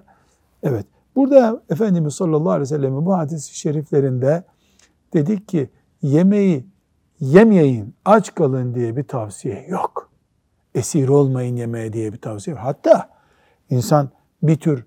Evet 0.63 0.85
burada 1.15 1.63
Efendimiz 1.69 2.13
sallallahu 2.13 2.51
aleyhi 2.51 2.61
ve 2.61 2.65
sellemin 2.65 3.05
bu 3.05 3.17
hadis-i 3.17 3.57
şeriflerinde 3.57 4.43
dedik 5.13 5.47
ki 5.47 5.69
yemeği 6.01 6.65
yemeyin 7.19 7.95
aç 8.05 8.35
kalın 8.35 8.75
diye 8.75 8.97
bir 8.97 9.03
tavsiye 9.03 9.65
yok. 9.67 10.09
Esir 10.75 11.07
olmayın 11.07 11.55
yemeğe 11.55 11.93
diye 11.93 12.13
bir 12.13 12.21
tavsiye 12.21 12.55
yok. 12.55 12.65
Hatta 12.65 13.09
insan 13.69 14.09
bir 14.43 14.55
tür 14.55 14.85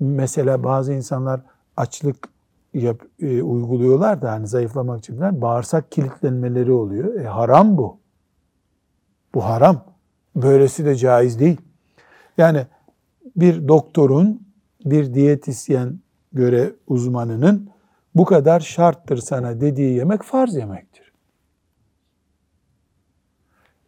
mesela 0.00 0.64
bazı 0.64 0.92
insanlar 0.92 1.40
açlık 1.76 2.28
yap, 2.74 3.02
e, 3.20 3.42
uyguluyorlar 3.42 4.22
da 4.22 4.32
hani 4.32 4.46
zayıflamak 4.46 4.98
için 4.98 5.18
falan 5.18 5.40
bağırsak 5.40 5.92
kilitlenmeleri 5.92 6.72
oluyor. 6.72 7.20
E, 7.20 7.24
haram 7.24 7.78
bu. 7.78 7.98
Bu 9.34 9.44
haram. 9.44 9.84
Böylesi 10.36 10.84
de 10.84 10.96
caiz 10.96 11.40
değil. 11.40 11.60
Yani 12.38 12.66
bir 13.36 13.68
doktorun, 13.68 14.42
bir 14.84 15.14
diyetisyen 15.14 16.00
göre 16.32 16.72
uzmanının 16.86 17.70
bu 18.14 18.24
kadar 18.24 18.60
şarttır 18.60 19.16
sana 19.16 19.60
dediği 19.60 19.94
yemek 19.94 20.22
farz 20.22 20.54
yemektir. 20.54 21.12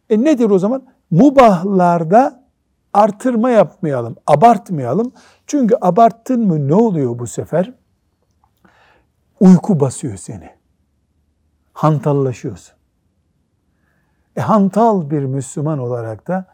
E 0.09 0.23
nedir 0.23 0.49
o 0.49 0.59
zaman? 0.59 0.85
Mubahlarda 1.11 2.43
artırma 2.93 3.49
yapmayalım, 3.49 4.15
abartmayalım. 4.27 5.11
Çünkü 5.47 5.75
abarttın 5.81 6.47
mı 6.47 6.67
ne 6.67 6.73
oluyor 6.73 7.19
bu 7.19 7.27
sefer? 7.27 7.73
Uyku 9.39 9.79
basıyor 9.79 10.17
seni. 10.17 10.49
Hantallaşıyorsun. 11.73 12.75
E, 14.35 14.41
hantal 14.41 15.09
bir 15.09 15.25
Müslüman 15.25 15.79
olarak 15.79 16.27
da 16.27 16.45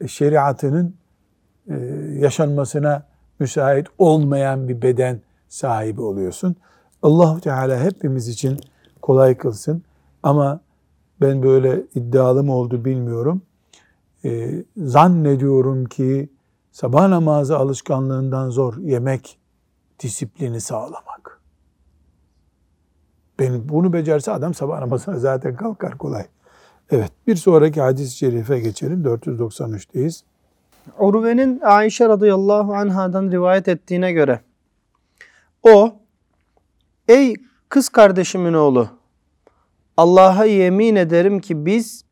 e, 0.00 0.08
şeriatının 0.08 0.94
e, 1.68 1.74
yaşanmasına 2.18 3.02
müsait 3.38 3.86
olmayan 3.98 4.68
bir 4.68 4.82
beden 4.82 5.20
sahibi 5.48 6.00
oluyorsun. 6.00 6.56
allah 7.02 7.40
Teala 7.40 7.80
hepimiz 7.80 8.28
için 8.28 8.60
kolay 9.02 9.36
kılsın. 9.36 9.82
Ama 10.22 10.60
ben 11.20 11.42
böyle 11.42 11.82
iddialı 11.94 12.44
mı 12.44 12.54
oldu 12.54 12.84
bilmiyorum. 12.84 13.42
E, 14.26 14.64
zannediyorum 14.76 15.84
ki 15.84 16.30
sabah 16.70 17.08
namazı 17.08 17.58
alışkanlığından 17.58 18.50
zor 18.50 18.76
yemek 18.76 19.38
disiplini 20.00 20.60
sağlamak. 20.60 21.40
Ben 23.38 23.68
bunu 23.68 23.92
becerse 23.92 24.32
adam 24.32 24.54
sabah 24.54 24.80
namazına 24.80 25.18
zaten 25.18 25.56
kalkar 25.56 25.98
kolay. 25.98 26.24
Evet 26.90 27.12
bir 27.26 27.36
sonraki 27.36 27.80
hadis-i 27.80 28.16
şerife 28.16 28.60
geçelim. 28.60 29.04
493'teyiz. 29.04 30.22
Urve'nin 30.98 31.60
Ayşe 31.60 32.08
radıyallahu 32.08 32.74
anhadan 32.74 33.30
rivayet 33.30 33.68
ettiğine 33.68 34.12
göre 34.12 34.40
o 35.62 35.96
ey 37.08 37.34
kız 37.68 37.88
kardeşimin 37.88 38.52
oğlu 38.52 38.88
Allah'a 39.96 40.44
yemin 40.44 40.96
ederim 40.96 41.40
ki 41.40 41.66
biz 41.66 42.04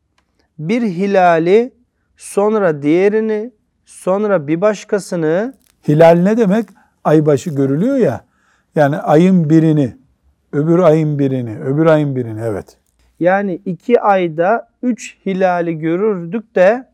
bir 0.59 0.81
hilali 0.81 1.74
sonra 2.17 2.81
diğerini 2.81 3.51
sonra 3.85 4.47
bir 4.47 4.61
başkasını 4.61 5.53
Hilal 5.87 6.19
ne 6.23 6.37
demek? 6.37 6.65
Aybaşı 7.03 7.49
görülüyor 7.49 7.97
ya. 7.97 8.25
Yani 8.75 8.97
ayın 8.97 9.49
birini, 9.49 9.97
öbür 10.51 10.79
ayın 10.79 11.19
birini, 11.19 11.59
öbür 11.59 11.85
ayın 11.85 12.15
birini 12.15 12.41
evet. 12.41 12.77
yani 13.19 13.61
iki 13.65 14.01
ayda 14.01 14.69
üç 14.83 15.17
hilali 15.25 15.79
görürdük 15.79 16.55
de 16.55 16.89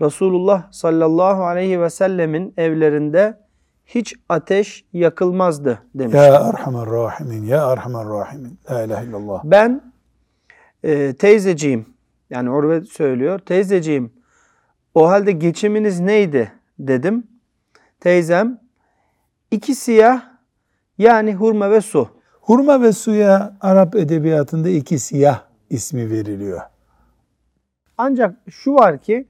Resulullah 0.00 0.72
sallallahu 0.72 1.44
aleyhi 1.44 1.80
ve 1.80 1.90
sellemin 1.90 2.54
evlerinde 2.56 3.38
hiç 3.86 4.14
ateş 4.28 4.84
yakılmazdı 4.92 5.82
demiş. 5.94 6.14
Ya 6.14 6.24
Erhamer 6.24 6.86
Rahimin, 6.86 7.44
Ya 7.44 7.72
Erhamer 7.72 8.06
Rahimin. 8.06 8.58
La 8.70 8.82
ilahe 8.82 9.06
illallah. 9.06 9.40
Ben 9.44 9.80
e, 10.82 11.12
teyzeciğim 11.12 11.86
yani 12.30 12.50
Urve 12.50 12.80
söylüyor 12.80 13.38
teyzeciğim 13.38 14.15
o 14.96 15.08
halde 15.08 15.32
geçiminiz 15.32 16.00
neydi 16.00 16.52
dedim. 16.78 17.26
Teyzem 18.00 18.60
iki 19.50 19.74
siyah 19.74 20.22
yani 20.98 21.34
hurma 21.34 21.70
ve 21.70 21.80
su. 21.80 22.08
Hurma 22.40 22.82
ve 22.82 22.92
suya 22.92 23.56
Arap 23.60 23.96
edebiyatında 23.96 24.68
iki 24.68 24.98
siyah 24.98 25.42
ismi 25.70 26.10
veriliyor. 26.10 26.60
Ancak 27.98 28.36
şu 28.50 28.74
var 28.74 28.98
ki 28.98 29.28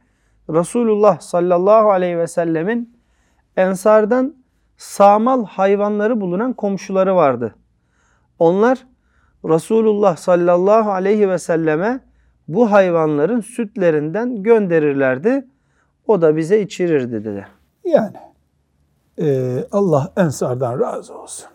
Resulullah 0.50 1.20
sallallahu 1.20 1.90
aleyhi 1.90 2.18
ve 2.18 2.26
sellemin 2.26 2.98
ensardan 3.56 4.34
sağmal 4.76 5.44
hayvanları 5.44 6.20
bulunan 6.20 6.52
komşuları 6.52 7.16
vardı. 7.16 7.54
Onlar 8.38 8.86
Resulullah 9.44 10.16
sallallahu 10.16 10.90
aleyhi 10.90 11.28
ve 11.28 11.38
selleme 11.38 12.00
bu 12.48 12.72
hayvanların 12.72 13.40
sütlerinden 13.40 14.42
gönderirlerdi. 14.42 15.46
O 16.06 16.22
da 16.22 16.36
bize 16.36 16.60
içirirdi 16.60 17.24
dedi. 17.24 17.46
Yani 17.84 18.16
e, 19.20 19.58
Allah 19.72 20.12
Ensar'dan 20.16 20.80
razı 20.80 21.18
olsun. 21.18 21.46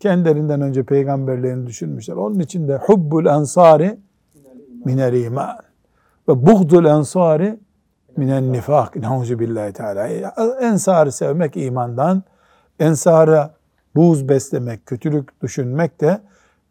Kendilerinden 0.00 0.60
önce 0.60 0.82
peygamberlerini 0.82 1.66
düşünmüşler. 1.66 2.14
Onun 2.14 2.38
için 2.38 2.68
de 2.68 2.76
hubbul 2.76 3.26
ensari 3.26 3.98
minel 4.84 5.14
iman 5.14 5.56
ve 6.28 6.46
buğdul 6.46 6.84
ensari 6.84 7.58
minen 8.16 8.52
nifak. 8.52 8.96
Nauzu 8.96 9.38
billahi 9.38 9.72
teala. 9.72 10.06
Ensarı 10.60 11.12
sevmek 11.12 11.56
imandan, 11.56 12.22
ensara 12.80 13.54
buğz 13.96 14.28
beslemek, 14.28 14.86
kötülük 14.86 15.42
düşünmek 15.42 16.00
de 16.00 16.20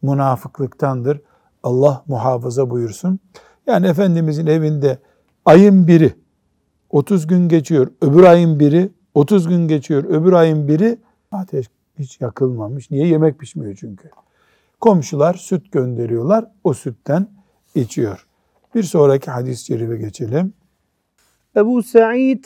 münafıklıktandır. 0.02 1.20
Allah 1.62 2.02
muhafaza 2.06 2.70
buyursun. 2.70 3.18
Yani 3.66 3.86
Efendimizin 3.86 4.46
evinde 4.46 4.98
ayın 5.44 5.86
biri 5.86 6.21
30 6.92 7.26
gün 7.26 7.48
geçiyor, 7.48 7.88
öbür 8.00 8.22
ayın 8.22 8.60
biri 8.60 8.90
30 9.14 9.48
gün 9.48 9.68
geçiyor, 9.68 10.04
öbür 10.04 10.32
ayın 10.32 10.68
biri 10.68 10.98
ateş 11.32 11.66
hiç 11.98 12.20
yakılmamış. 12.20 12.90
Niye? 12.90 13.06
Yemek 13.06 13.38
pişmiyor 13.38 13.76
çünkü. 13.80 14.10
Komşular 14.80 15.34
süt 15.34 15.72
gönderiyorlar, 15.72 16.44
o 16.64 16.74
sütten 16.74 17.26
içiyor. 17.74 18.26
Bir 18.74 18.82
sonraki 18.82 19.30
hadis-i 19.30 19.64
şerife 19.64 19.96
geçelim. 19.96 20.52
Ebu 21.56 21.82
Sa'id 21.82 22.44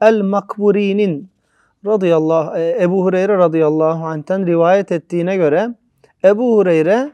el-Makburi'nin 0.00 1.28
radıyallahu 1.86 2.56
e, 2.58 2.82
Ebu 2.82 3.04
Hureyre 3.04 3.38
radıyallahu 3.38 4.04
anh'ten 4.04 4.46
rivayet 4.46 4.92
ettiğine 4.92 5.36
göre 5.36 5.74
Ebu 6.24 6.56
Hureyre 6.56 7.10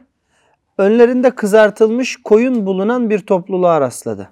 önlerinde 0.77 1.31
kızartılmış 1.31 2.17
koyun 2.23 2.65
bulunan 2.65 3.09
bir 3.09 3.19
topluluğa 3.19 3.81
rastladı. 3.81 4.29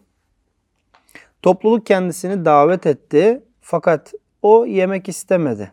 Topluluk 1.41 1.85
kendisini 1.85 2.45
davet 2.45 2.85
etti 2.85 3.43
fakat 3.61 4.13
o 4.41 4.65
yemek 4.65 5.09
istemedi. 5.09 5.71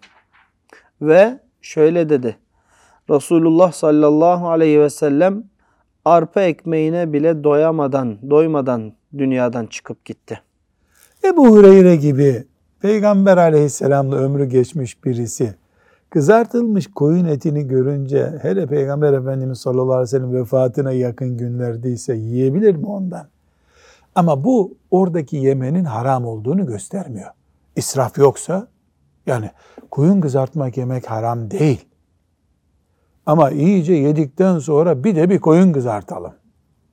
Ve 1.02 1.38
şöyle 1.62 2.08
dedi. 2.08 2.36
Resulullah 3.10 3.72
sallallahu 3.72 4.48
aleyhi 4.48 4.80
ve 4.80 4.90
sellem 4.90 5.44
arpa 6.04 6.42
ekmeğine 6.42 7.12
bile 7.12 7.44
doyamadan, 7.44 8.30
doymadan 8.30 8.92
dünyadan 9.18 9.66
çıkıp 9.66 10.04
gitti. 10.04 10.40
Ebu 11.24 11.48
Hureyre 11.48 11.96
gibi 11.96 12.44
Peygamber 12.82 13.36
aleyhisselamla 13.36 14.16
ömrü 14.16 14.44
geçmiş 14.44 15.04
birisi 15.04 15.54
kızartılmış 16.10 16.86
koyun 16.86 17.24
etini 17.24 17.68
görünce 17.68 18.38
hele 18.42 18.66
Peygamber 18.66 19.12
Efendimiz 19.12 19.58
sallallahu 19.58 19.94
aleyhi 19.94 20.02
ve 20.02 20.06
sellem 20.06 20.32
vefatına 20.32 20.92
yakın 20.92 21.36
günlerdeyse 21.36 22.14
yiyebilir 22.14 22.74
mi 22.74 22.86
ondan? 22.86 23.28
Ama 24.18 24.44
bu 24.44 24.76
oradaki 24.90 25.36
yemenin 25.36 25.84
haram 25.84 26.24
olduğunu 26.26 26.66
göstermiyor. 26.66 27.30
İsraf 27.76 28.18
yoksa 28.18 28.68
yani 29.26 29.50
koyun 29.90 30.20
kızartmak 30.20 30.76
yemek 30.76 31.10
haram 31.10 31.50
değil. 31.50 31.88
Ama 33.26 33.50
iyice 33.50 33.92
yedikten 33.92 34.58
sonra 34.58 35.04
bir 35.04 35.16
de 35.16 35.30
bir 35.30 35.38
koyun 35.38 35.72
kızartalım. 35.72 36.34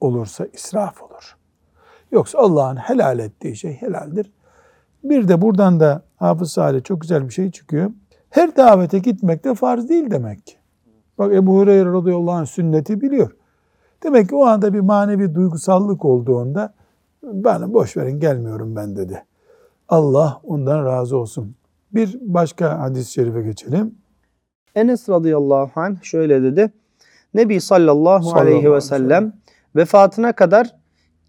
Olursa 0.02 0.46
israf 0.46 1.04
olur. 1.04 1.38
Yoksa 2.12 2.40
Allah'ın 2.40 2.76
helal 2.76 3.20
ettiği 3.20 3.56
şey 3.56 3.74
helaldir. 3.74 4.32
Bir 5.04 5.28
de 5.28 5.42
buradan 5.42 5.80
da 5.80 6.04
Hafız 6.16 6.52
Salih 6.52 6.84
çok 6.84 7.02
güzel 7.02 7.28
bir 7.28 7.34
şey 7.34 7.52
çıkıyor. 7.52 7.92
Her 8.30 8.56
davete 8.56 9.00
gitmek 9.00 9.44
de 9.44 9.56
farz 9.56 9.90
değil 9.90 10.12
demek 10.12 10.48
ki. 10.48 10.56
Bak 11.18 11.34
Ebu 11.34 11.58
Hureyre 11.58 11.86
radıyallahu 11.86 12.36
anh 12.36 12.46
sünneti 12.46 13.02
biliyor. 13.02 13.32
Demek 14.04 14.30
ki 14.30 14.36
o 14.36 14.46
anda 14.46 14.74
bir 14.74 14.80
manevi 14.80 15.36
duygusallık 15.36 16.06
olduğunda 16.06 16.74
bana 17.26 17.74
boş 17.74 17.98
verin 17.98 18.20
gelmiyorum 18.20 18.76
ben 18.76 18.96
dedi. 18.96 19.26
Allah 19.90 20.42
ondan 20.44 20.86
razı 20.86 21.18
olsun. 21.18 21.56
Bir 21.92 22.18
başka 22.22 22.80
hadis-i 22.80 23.12
şerife 23.12 23.42
geçelim. 23.42 23.96
Enes 24.76 25.10
radıyallahu 25.10 25.80
anh 25.80 26.04
şöyle 26.04 26.44
dedi. 26.44 26.72
Nebi 27.34 27.62
sallallahu, 27.62 28.24
Sallallahu 28.24 28.40
aleyhi 28.40 28.72
ve 28.72 28.82
sellem 28.82 29.34
vefatına 29.76 30.34
kadar 30.34 30.76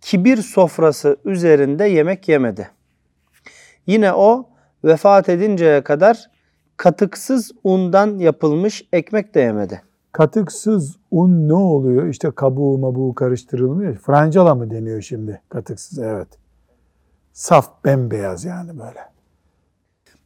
kibir 0.00 0.36
sofrası 0.36 1.16
üzerinde 1.24 1.84
yemek 1.84 2.28
yemedi. 2.28 2.70
Yine 3.86 4.12
o 4.12 4.48
vefat 4.84 5.28
edinceye 5.28 5.82
kadar 5.82 6.30
katıksız 6.76 7.52
undan 7.64 8.18
yapılmış 8.18 8.84
ekmek 8.92 9.34
de 9.34 9.40
yemedi. 9.40 9.82
Katıksız 10.16 10.96
un 11.10 11.48
ne 11.48 11.54
oluyor? 11.54 12.06
İşte 12.06 12.30
kabuğu 12.30 12.78
mabuğu 12.78 13.14
karıştırılmıyor. 13.14 13.96
Francala 13.96 14.54
mı 14.54 14.70
deniyor 14.70 15.02
şimdi? 15.02 15.40
Katıksız 15.48 15.98
evet. 15.98 16.28
Saf 17.32 17.84
bembeyaz 17.84 18.44
yani 18.44 18.78
böyle. 18.78 19.00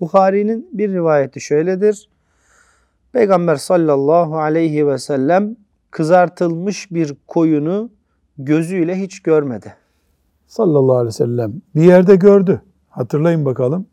Bukhari'nin 0.01 0.69
bir 0.73 0.93
rivayeti 0.93 1.41
şöyledir. 1.41 2.09
Peygamber 3.13 3.57
sallallahu 3.57 4.39
aleyhi 4.39 4.87
ve 4.87 4.99
sellem 4.99 5.57
kızartılmış 5.91 6.91
bir 6.91 7.17
koyunu 7.27 7.91
gözüyle 8.39 8.99
hiç 8.99 9.23
görmedi. 9.23 9.75
Sallallahu 10.47 10.97
aleyhi 10.97 11.07
ve 11.07 11.13
sellem 11.13 11.53
bir 11.75 11.83
yerde 11.83 12.17
gördü. 12.17 12.63
Hatırlayın 12.89 13.45
bakalım. 13.45 13.87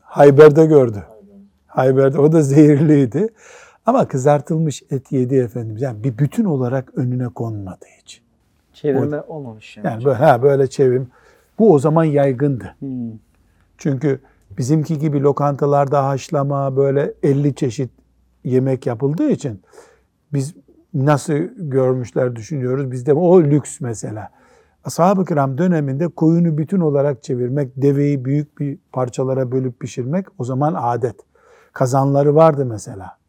Hayber'de 0.00 0.66
gördü. 0.66 1.04
Hayber'de 1.66 2.18
o 2.18 2.32
da 2.32 2.42
zehirliydi. 2.42 3.28
Ama 3.86 4.08
kızartılmış 4.08 4.82
et 4.90 5.12
yedi 5.12 5.36
Efendimiz. 5.36 5.82
Yani 5.82 6.04
bir 6.04 6.18
bütün 6.18 6.44
olarak 6.44 6.98
önüne 6.98 7.28
konmadı 7.28 7.84
hiç. 8.00 8.22
Çevirme 8.72 9.20
olmamış 9.20 9.76
yani. 9.76 9.86
Yani 9.86 10.04
böyle, 10.04 10.16
ha, 10.16 10.42
böyle 10.42 10.66
çevim. 10.66 11.08
Bu 11.58 11.72
o 11.74 11.78
zaman 11.78 12.04
yaygındı. 12.04 12.74
Hmm. 12.78 13.12
Çünkü 13.78 14.20
bizimki 14.58 14.98
gibi 14.98 15.22
lokantalarda 15.22 16.06
haşlama 16.06 16.76
böyle 16.76 17.14
50 17.22 17.54
çeşit 17.54 17.90
yemek 18.44 18.86
yapıldığı 18.86 19.30
için 19.30 19.62
biz 20.32 20.54
nasıl 20.94 21.34
görmüşler 21.56 22.36
düşünüyoruz. 22.36 22.90
Bizde 22.90 23.12
o 23.12 23.42
lüks 23.42 23.80
mesela. 23.80 24.30
Ashab-ı 24.84 25.24
kiram 25.24 25.58
döneminde 25.58 26.08
koyunu 26.08 26.58
bütün 26.58 26.80
olarak 26.80 27.22
çevirmek, 27.22 27.72
deveyi 27.76 28.24
büyük 28.24 28.58
bir 28.58 28.78
parçalara 28.92 29.52
bölüp 29.52 29.80
pişirmek 29.80 30.26
o 30.38 30.44
zaman 30.44 30.74
adet. 30.78 31.16
Kazanları 31.72 32.34
vardı 32.34 32.66
mesela. 32.66 33.19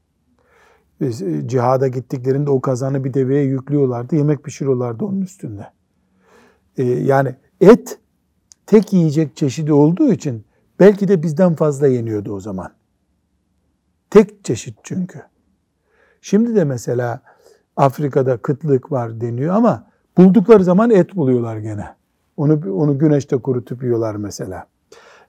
Biz, 1.02 1.22
e, 1.22 1.48
cihada 1.48 1.88
gittiklerinde 1.88 2.50
o 2.50 2.62
kazanı 2.62 3.04
bir 3.04 3.14
deveye 3.14 3.44
yüklüyorlardı. 3.44 4.16
Yemek 4.16 4.44
pişiriyorlardı 4.44 5.06
onun 5.06 5.22
üstünde. 5.22 5.68
Ee, 6.78 6.84
yani 6.84 7.36
et 7.62 8.00
tek 8.66 8.94
yiyecek 8.94 9.36
çeşidi 9.36 9.74
olduğu 9.74 10.14
için 10.14 10.46
belki 10.80 11.08
de 11.08 11.24
bizden 11.24 11.56
fazla 11.56 11.88
yeniyordu 11.88 12.34
o 12.34 12.40
zaman. 12.40 12.72
Tek 14.10 14.44
çeşit 14.44 14.78
çünkü. 14.84 15.22
Şimdi 16.22 16.56
de 16.56 16.64
mesela 16.64 17.22
Afrika'da 17.76 18.38
kıtlık 18.38 18.92
var 18.92 19.22
deniyor 19.22 19.56
ama 19.56 19.88
buldukları 20.18 20.64
zaman 20.64 20.90
et 20.90 21.16
buluyorlar 21.16 21.58
gene. 21.58 21.96
Onu 22.38 22.74
onu 22.76 23.00
güneşte 23.00 23.38
kurutup 23.38 23.84
yiyorlar 23.84 24.16
mesela. 24.16 24.68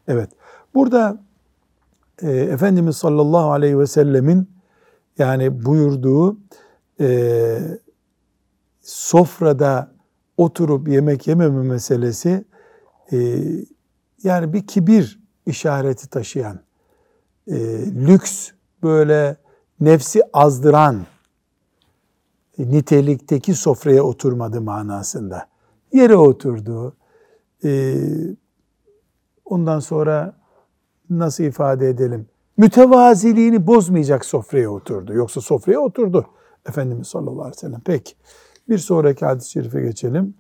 Evet. 0.08 0.30
Burada 0.74 1.20
e, 2.22 2.30
Efendimiz 2.30 2.96
sallallahu 2.96 3.50
aleyhi 3.50 3.78
ve 3.78 3.87
sellemin 3.87 4.48
yani 5.18 5.64
buyurduğu 5.64 6.38
e, 7.01 7.59
sofrada 8.81 9.92
oturup 10.37 10.88
yemek 10.88 11.27
yememe 11.27 11.62
meselesi 11.62 12.44
e, 13.12 13.16
yani 14.22 14.53
bir 14.53 14.66
kibir 14.66 15.20
işareti 15.46 16.09
taşıyan, 16.09 16.61
e, 17.48 17.57
lüks 18.07 18.51
böyle 18.83 19.37
nefsi 19.81 20.22
azdıran 20.33 21.07
nitelikteki 22.59 23.55
sofraya 23.55 24.03
oturmadı 24.03 24.61
manasında. 24.61 25.48
Yere 25.92 26.16
oturdu. 26.16 26.96
E, 27.64 27.96
ondan 29.44 29.81
sonra 29.81 30.37
nasıl 31.11 31.44
ifade 31.44 31.88
edelim? 31.88 32.29
Mütevaziliğini 32.57 33.67
bozmayacak 33.67 34.25
sofraya 34.25 34.71
oturdu. 34.71 35.12
Yoksa 35.15 35.41
sofraya 35.41 35.81
oturdu 35.81 36.27
Efendimiz 36.69 37.07
sallallahu 37.09 37.41
aleyhi 37.41 37.57
ve 37.57 37.61
sellem. 37.61 37.81
Peki 37.85 38.12
bir 38.69 38.79
sonraki 38.79 39.25
hadis-i 39.25 39.51
şerife 39.51 39.81
geçelim. 39.81 40.35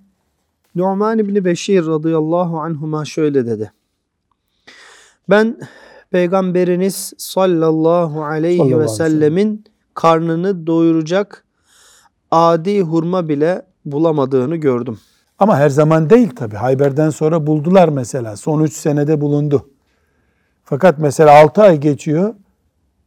Nu'man 0.74 1.18
İbni 1.18 1.44
Beşir 1.44 1.86
radıyallahu 1.86 2.60
anhuma 2.60 3.04
şöyle 3.04 3.46
dedi. 3.46 3.72
Ben 5.30 5.58
peygamberiniz 6.10 7.12
sallallahu 7.18 8.24
aleyhi 8.24 8.56
Sallallahu 8.58 8.70
ve 8.70 8.74
aleyhi 8.74 8.90
ve 8.92 8.96
sellem. 8.96 9.10
sellemin 9.10 9.64
karnını 9.94 10.66
doyuracak 10.66 11.44
adi 12.30 12.80
hurma 12.80 13.28
bile 13.28 13.62
bulamadığını 13.84 14.56
gördüm. 14.56 14.98
Ama 15.38 15.56
her 15.56 15.68
zaman 15.68 16.10
değil 16.10 16.30
tabi. 16.36 16.56
Hayber'den 16.56 17.10
sonra 17.10 17.46
buldular 17.46 17.88
mesela. 17.88 18.36
Son 18.36 18.60
3 18.62 18.72
senede 18.72 19.20
bulundu. 19.20 19.68
Fakat 20.64 20.98
mesela 20.98 21.40
6 21.42 21.62
ay 21.62 21.80
geçiyor. 21.80 22.34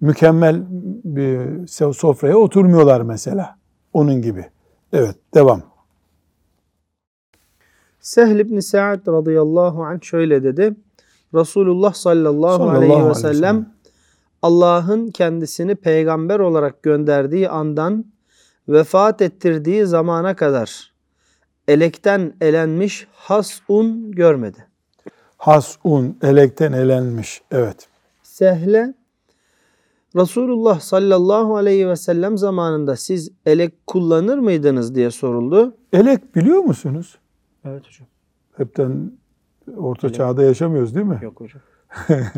Mükemmel 0.01 0.63
bir 1.03 1.67
sofraya 1.93 2.37
oturmuyorlar 2.37 3.01
mesela. 3.01 3.57
Onun 3.93 4.21
gibi. 4.21 4.49
Evet 4.93 5.15
devam. 5.33 5.61
Sehl 7.99 8.39
ibn 8.39 8.59
Sa'd 8.59 9.07
radıyallahu 9.07 9.83
anh 9.83 10.01
şöyle 10.01 10.43
dedi. 10.43 10.75
Resulullah 11.33 11.93
sallallahu, 11.93 12.57
Sallallahu 12.57 12.77
aleyhi 12.77 12.93
aleyhi 12.93 13.09
ve 13.09 13.15
sellem. 13.15 13.75
Allah'ın 14.41 15.07
kendisini 15.07 15.75
peygamber 15.75 16.39
olarak 16.39 16.83
gönderdiği 16.83 17.49
andan 17.49 18.05
vefat 18.69 19.21
ettirdiği 19.21 19.85
zamana 19.85 20.35
kadar 20.35 20.93
elekten 21.67 22.33
elenmiş 22.41 23.07
has 23.13 23.59
un 23.67 24.11
görmedi. 24.11 24.67
Has 25.37 25.77
un 25.83 26.17
elekten 26.21 26.73
elenmiş. 26.73 27.41
Evet. 27.51 27.87
Sehle 28.23 28.93
Resulullah 30.15 30.79
sallallahu 30.79 31.55
aleyhi 31.55 31.87
ve 31.87 31.95
sellem 31.95 32.37
zamanında 32.37 32.95
siz 32.95 33.31
elek 33.45 33.87
kullanır 33.87 34.37
mıydınız 34.37 34.95
diye 34.95 35.11
soruldu. 35.11 35.77
Elek 35.93 36.35
biliyor 36.35 36.59
musunuz? 36.59 37.17
Evet 37.65 37.87
hocam. 37.87 38.07
Hepten 38.57 39.11
orta 39.77 40.07
Elek. 40.07 40.17
çağda 40.17 40.43
yaşamıyoruz 40.43 40.95
değil 40.95 41.05
mi? 41.05 41.19
Yok 41.21 41.41
hocam. 41.41 41.61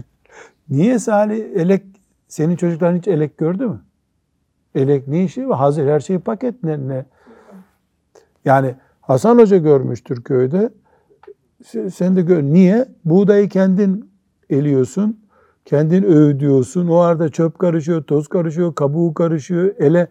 Niye 0.70 1.00
Salih 1.00 1.46
elek 1.56 1.84
senin 2.28 2.56
çocukların 2.56 2.98
hiç 2.98 3.08
elek 3.08 3.38
gördü 3.38 3.68
mü? 3.68 3.82
Elek 4.76 5.08
ne 5.08 5.24
işi 5.24 5.50
var? 5.50 5.58
Hazır 5.58 5.88
her 5.88 6.00
şeyi 6.00 6.20
paket 6.20 6.64
ne, 6.64 6.88
ne? 6.88 7.06
Yani 8.46 8.76
Hasan 9.02 9.38
Hoca 9.40 9.58
görmüştür 9.58 10.24
köyde. 10.24 10.70
Sen- 11.66 12.16
de 12.16 12.22
gör. 12.22 12.44
Niye? 12.44 12.86
Buğdayı 13.06 13.50
kendin 13.50 14.10
eliyorsun. 14.50 15.20
Kendin 15.66 16.04
öğüdüyorsun. 16.04 16.88
O 16.88 16.96
arada 16.96 17.30
çöp 17.30 17.60
karışıyor, 17.60 18.04
toz 18.04 18.28
karışıyor, 18.28 18.76
kabuğu 18.76 19.14
karışıyor. 19.14 19.76
Ele 19.78 20.08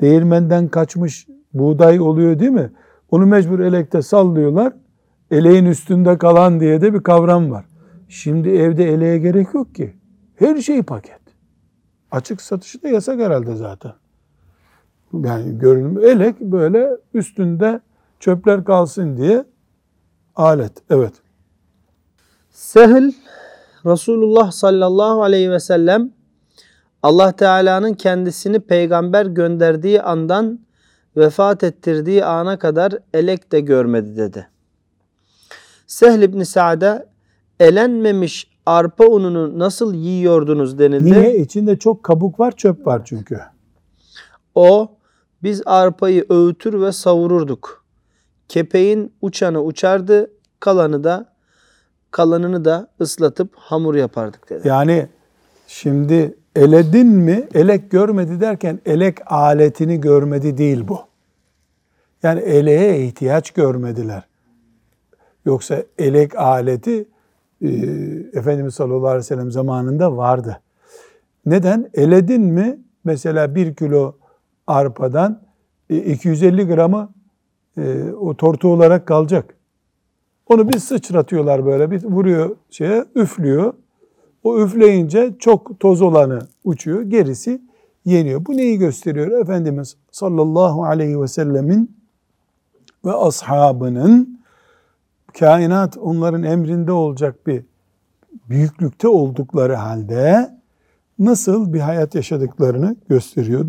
değirmenden 0.00 0.68
kaçmış 0.68 1.26
buğday 1.54 2.00
oluyor 2.00 2.38
değil 2.38 2.50
mi? 2.50 2.72
Onu 3.10 3.26
mecbur 3.26 3.60
elekte 3.60 4.02
sallıyorlar. 4.02 4.72
Eleğin 5.30 5.64
üstünde 5.64 6.18
kalan 6.18 6.60
diye 6.60 6.80
de 6.80 6.94
bir 6.94 7.00
kavram 7.00 7.50
var. 7.50 7.64
Şimdi 8.08 8.48
evde 8.48 8.92
eleğe 8.92 9.18
gerek 9.18 9.54
yok 9.54 9.74
ki. 9.74 9.94
Her 10.36 10.56
şey 10.56 10.82
paket. 10.82 11.20
Açık 12.10 12.40
satışı 12.40 12.82
da 12.82 12.88
yasak 12.88 13.20
herhalde 13.20 13.56
zaten. 13.56 13.92
Yani 15.12 15.58
görünüm 15.58 15.98
elek 15.98 16.40
böyle 16.40 16.90
üstünde 17.14 17.80
çöpler 18.20 18.64
kalsın 18.64 19.16
diye 19.16 19.44
alet. 20.36 20.72
Evet. 20.90 21.12
Sehl 22.50 23.12
Resulullah 23.86 24.50
sallallahu 24.50 25.22
aleyhi 25.22 25.50
ve 25.50 25.60
sellem 25.60 26.10
Allah 27.02 27.32
Teala'nın 27.32 27.94
kendisini 27.94 28.60
peygamber 28.60 29.26
gönderdiği 29.26 30.02
andan 30.02 30.60
vefat 31.16 31.64
ettirdiği 31.64 32.24
ana 32.24 32.58
kadar 32.58 32.92
elek 33.14 33.52
de 33.52 33.60
görmedi 33.60 34.16
dedi. 34.16 34.48
Sehl 35.86 36.22
ibn 36.22 36.42
Sa'da 36.42 37.06
elenmemiş 37.60 38.50
arpa 38.66 39.06
ununu 39.06 39.58
nasıl 39.58 39.94
yiyordunuz 39.94 40.78
denildi. 40.78 41.04
Niye? 41.12 41.36
İçinde 41.36 41.78
çok 41.78 42.02
kabuk 42.02 42.40
var, 42.40 42.56
çöp 42.56 42.86
var 42.86 43.02
çünkü. 43.04 43.40
O 44.54 44.88
biz 45.42 45.62
arpayı 45.66 46.26
öğütür 46.30 46.80
ve 46.80 46.92
savururduk. 46.92 47.85
Kepeğin 48.48 49.12
uçanı 49.22 49.62
uçardı, 49.62 50.30
kalanı 50.60 51.04
da 51.04 51.36
kalanını 52.10 52.64
da 52.64 52.88
ıslatıp 53.00 53.56
hamur 53.56 53.94
yapardık 53.94 54.50
dedi. 54.50 54.68
Yani 54.68 55.06
şimdi 55.66 56.34
eledin 56.56 57.06
mi? 57.06 57.48
Elek 57.54 57.90
görmedi 57.90 58.40
derken 58.40 58.80
elek 58.86 59.32
aletini 59.32 60.00
görmedi 60.00 60.58
değil 60.58 60.88
bu. 60.88 60.98
Yani 62.22 62.40
eleğe 62.40 63.06
ihtiyaç 63.06 63.50
görmediler. 63.50 64.22
Yoksa 65.44 65.82
elek 65.98 66.38
aleti 66.38 67.08
e, 67.62 67.68
Efendimiz 68.32 68.74
sallallahu 68.74 69.06
aleyhi 69.06 69.18
ve 69.18 69.22
sellem 69.22 69.50
zamanında 69.50 70.16
vardı. 70.16 70.60
Neden? 71.46 71.90
Eledin 71.94 72.42
mi? 72.42 72.78
Mesela 73.04 73.54
bir 73.54 73.74
kilo 73.74 74.16
arpadan 74.66 75.42
e, 75.90 75.96
250 75.96 76.66
gramı 76.66 77.08
e, 77.78 78.12
o 78.12 78.34
tortu 78.34 78.68
olarak 78.68 79.06
kalacak. 79.06 79.54
Onu 80.46 80.68
bir 80.68 80.78
sıçratıyorlar 80.78 81.66
böyle 81.66 81.90
bir 81.90 82.04
vuruyor 82.04 82.56
şeye 82.70 83.04
üflüyor. 83.14 83.72
O 84.44 84.60
üfleyince 84.60 85.34
çok 85.38 85.80
toz 85.80 86.02
olanı 86.02 86.38
uçuyor. 86.64 87.02
Gerisi 87.02 87.62
yeniyor. 88.04 88.46
Bu 88.46 88.56
neyi 88.56 88.78
gösteriyor? 88.78 89.40
Efendimiz 89.40 89.96
sallallahu 90.10 90.84
aleyhi 90.84 91.20
ve 91.20 91.28
sellemin 91.28 91.96
ve 93.04 93.12
ashabının 93.12 94.40
kainat 95.38 95.98
onların 95.98 96.42
emrinde 96.42 96.92
olacak 96.92 97.46
bir 97.46 97.64
büyüklükte 98.48 99.08
oldukları 99.08 99.74
halde 99.74 100.56
nasıl 101.18 101.72
bir 101.72 101.80
hayat 101.80 102.14
yaşadıklarını 102.14 102.96
gösteriyor. 103.08 103.66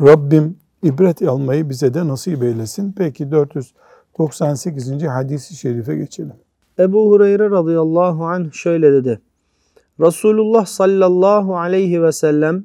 Rabbim 0.00 0.56
ibret 0.82 1.22
almayı 1.22 1.70
bize 1.70 1.94
de 1.94 2.08
nasip 2.08 2.42
eylesin. 2.42 2.94
Peki 2.98 3.30
498. 3.30 5.02
hadisi 5.02 5.56
şerife 5.56 5.96
geçelim. 5.96 6.34
Ebu 6.78 7.10
Hureyre 7.10 7.50
radıyallahu 7.50 8.26
anh 8.26 8.52
şöyle 8.52 8.92
dedi. 8.92 9.20
Resulullah 10.00 10.66
sallallahu 10.66 11.56
aleyhi 11.56 12.02
ve 12.02 12.12
sellem 12.12 12.64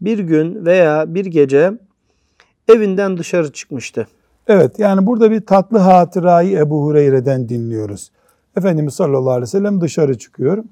bir 0.00 0.18
gün 0.18 0.64
veya 0.64 1.14
bir 1.14 1.26
gece 1.26 1.72
evinden 2.68 3.18
dışarı 3.18 3.52
çıkmıştı. 3.52 4.06
Evet 4.46 4.78
yani 4.78 5.06
burada 5.06 5.30
bir 5.30 5.46
tatlı 5.46 5.78
hatırayı 5.78 6.58
Ebu 6.58 6.84
Hureyre'den 6.84 7.48
dinliyoruz. 7.48 8.10
Efendimiz 8.56 8.94
sallallahu 8.94 9.30
aleyhi 9.30 9.42
ve 9.42 9.46
sellem 9.46 9.80
dışarı 9.80 10.18
çıkıyor. 10.18 10.64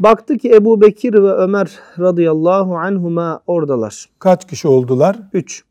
Baktı 0.00 0.38
ki 0.38 0.54
Ebu 0.54 0.80
Bekir 0.80 1.14
ve 1.14 1.32
Ömer 1.32 1.78
radıyallahu 1.98 2.76
anhuma 2.76 3.40
oradalar. 3.46 4.06
Kaç 4.18 4.46
kişi 4.48 4.68
oldular? 4.68 5.16
3, 5.32 5.64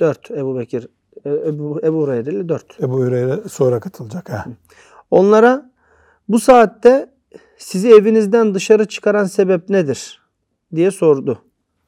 4 0.00 0.30
Ebu 0.30 0.58
Bekir, 0.58 0.88
e, 1.24 1.30
Ebu, 1.30 1.80
Ebu 1.84 2.02
Hureyre 2.02 2.30
ile 2.30 2.48
4. 2.48 2.80
Ebu 2.80 2.92
Hureyre 2.92 3.48
sonra 3.48 3.80
katılacak. 3.80 4.30
Ha. 4.30 4.44
Onlara 5.10 5.70
bu 6.28 6.40
saatte 6.40 7.10
sizi 7.58 7.88
evinizden 7.88 8.54
dışarı 8.54 8.84
çıkaran 8.84 9.24
sebep 9.24 9.68
nedir 9.68 10.20
diye 10.74 10.90
sordu. 10.90 11.38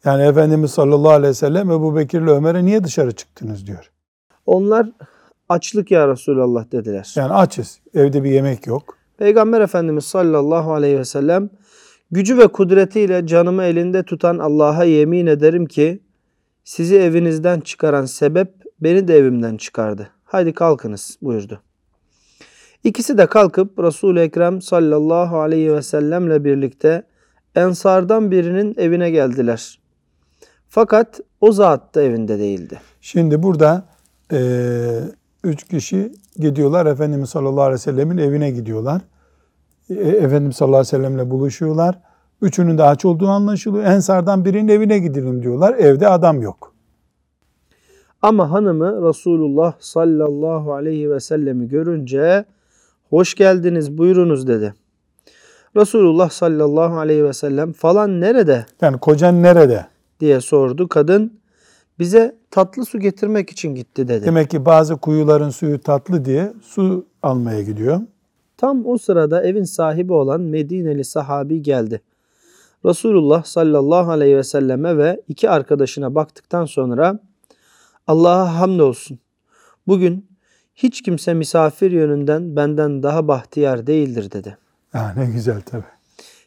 Yani 0.04 0.22
Efendimiz 0.22 0.70
sallallahu 0.70 1.10
aleyhi 1.10 1.30
ve 1.30 1.34
sellem 1.34 1.70
Ebu 1.70 1.96
Bekir 1.96 2.20
ile 2.20 2.30
Ömer'e 2.30 2.64
niye 2.64 2.84
dışarı 2.84 3.12
çıktınız 3.12 3.66
diyor. 3.66 3.90
Onlar 4.46 4.90
açlık 5.48 5.90
ya 5.90 6.08
Resulallah 6.08 6.72
dediler. 6.72 7.12
Yani 7.16 7.32
açız. 7.32 7.80
Evde 7.94 8.24
bir 8.24 8.30
yemek 8.30 8.66
yok. 8.66 8.96
Peygamber 9.18 9.60
Efendimiz 9.60 10.04
sallallahu 10.04 10.72
aleyhi 10.72 10.98
ve 10.98 11.04
sellem 11.04 11.50
gücü 12.10 12.38
ve 12.38 12.46
kudretiyle 12.46 13.26
canımı 13.26 13.62
elinde 13.62 14.02
tutan 14.02 14.38
Allah'a 14.38 14.84
yemin 14.84 15.26
ederim 15.26 15.66
ki 15.66 16.00
sizi 16.64 16.96
evinizden 16.96 17.60
çıkaran 17.60 18.04
sebep 18.04 18.48
beni 18.80 19.08
de 19.08 19.16
evimden 19.16 19.56
çıkardı. 19.56 20.10
Haydi 20.24 20.52
kalkınız 20.52 21.18
buyurdu. 21.22 21.60
İkisi 22.84 23.18
de 23.18 23.26
kalkıp 23.26 23.78
Resul-i 23.78 24.20
Ekrem 24.20 24.62
sallallahu 24.62 25.38
aleyhi 25.38 25.74
ve 25.74 25.82
sellemle 25.82 26.44
birlikte 26.44 27.02
Ensardan 27.54 28.30
birinin 28.30 28.74
evine 28.78 29.10
geldiler. 29.10 29.78
Fakat 30.68 31.20
o 31.40 31.52
zat 31.52 31.94
da 31.94 32.02
evinde 32.02 32.38
değildi. 32.38 32.80
Şimdi 33.00 33.42
burada 33.42 33.84
eee, 34.32 35.00
üç 35.44 35.64
kişi 35.64 36.12
gidiyorlar. 36.36 36.86
Efendimiz 36.86 37.30
sallallahu 37.30 37.62
aleyhi 37.62 37.74
ve 37.74 37.78
sellemin 37.78 38.18
evine 38.18 38.50
gidiyorlar. 38.50 39.02
E, 39.90 39.94
Efendimiz 39.94 40.56
sallallahu 40.56 40.80
aleyhi 40.80 40.96
ve 40.96 40.96
sellemle 40.96 41.30
buluşuyorlar. 41.30 41.98
Üçünün 42.44 42.78
de 42.78 42.82
aç 42.82 43.04
olduğu 43.04 43.28
anlaşılıyor. 43.28 43.84
Ensardan 43.84 44.44
birinin 44.44 44.68
evine 44.68 44.98
gidelim 44.98 45.42
diyorlar. 45.42 45.74
Evde 45.74 46.08
adam 46.08 46.42
yok. 46.42 46.74
Ama 48.22 48.50
hanımı 48.50 49.08
Resulullah 49.08 49.72
sallallahu 49.78 50.74
aleyhi 50.74 51.10
ve 51.10 51.20
sellemi 51.20 51.68
görünce 51.68 52.44
hoş 53.10 53.34
geldiniz 53.34 53.98
buyurunuz 53.98 54.48
dedi. 54.48 54.74
Resulullah 55.76 56.30
sallallahu 56.30 56.98
aleyhi 56.98 57.24
ve 57.24 57.32
sellem 57.32 57.72
falan 57.72 58.20
nerede 58.20 58.66
Yani 58.82 58.98
kocan 58.98 59.42
nerede? 59.42 59.86
diye 60.20 60.40
sordu. 60.40 60.88
Kadın 60.88 61.40
bize 61.98 62.36
tatlı 62.50 62.84
su 62.84 63.00
getirmek 63.00 63.50
için 63.50 63.74
gitti 63.74 64.08
dedi. 64.08 64.26
Demek 64.26 64.50
ki 64.50 64.64
bazı 64.64 64.96
kuyuların 64.96 65.50
suyu 65.50 65.80
tatlı 65.80 66.24
diye 66.24 66.52
su 66.62 67.06
almaya 67.22 67.62
gidiyor. 67.62 68.00
Tam 68.56 68.86
o 68.86 68.98
sırada 68.98 69.42
evin 69.42 69.64
sahibi 69.64 70.12
olan 70.12 70.40
Medineli 70.40 71.04
sahabi 71.04 71.62
geldi. 71.62 72.00
Resulullah 72.84 73.44
sallallahu 73.44 74.10
aleyhi 74.10 74.36
ve 74.36 74.42
selleme 74.42 74.96
ve 74.96 75.20
iki 75.28 75.50
arkadaşına 75.50 76.14
baktıktan 76.14 76.64
sonra 76.64 77.18
Allah'a 78.06 78.60
hamdolsun. 78.60 79.18
Bugün 79.86 80.26
hiç 80.74 81.02
kimse 81.02 81.34
misafir 81.34 81.90
yönünden 81.90 82.56
benden 82.56 83.02
daha 83.02 83.28
bahtiyar 83.28 83.86
değildir 83.86 84.30
dedi. 84.30 84.58
Ya 84.94 85.14
ne 85.16 85.26
güzel 85.26 85.60
tabii. 85.60 85.84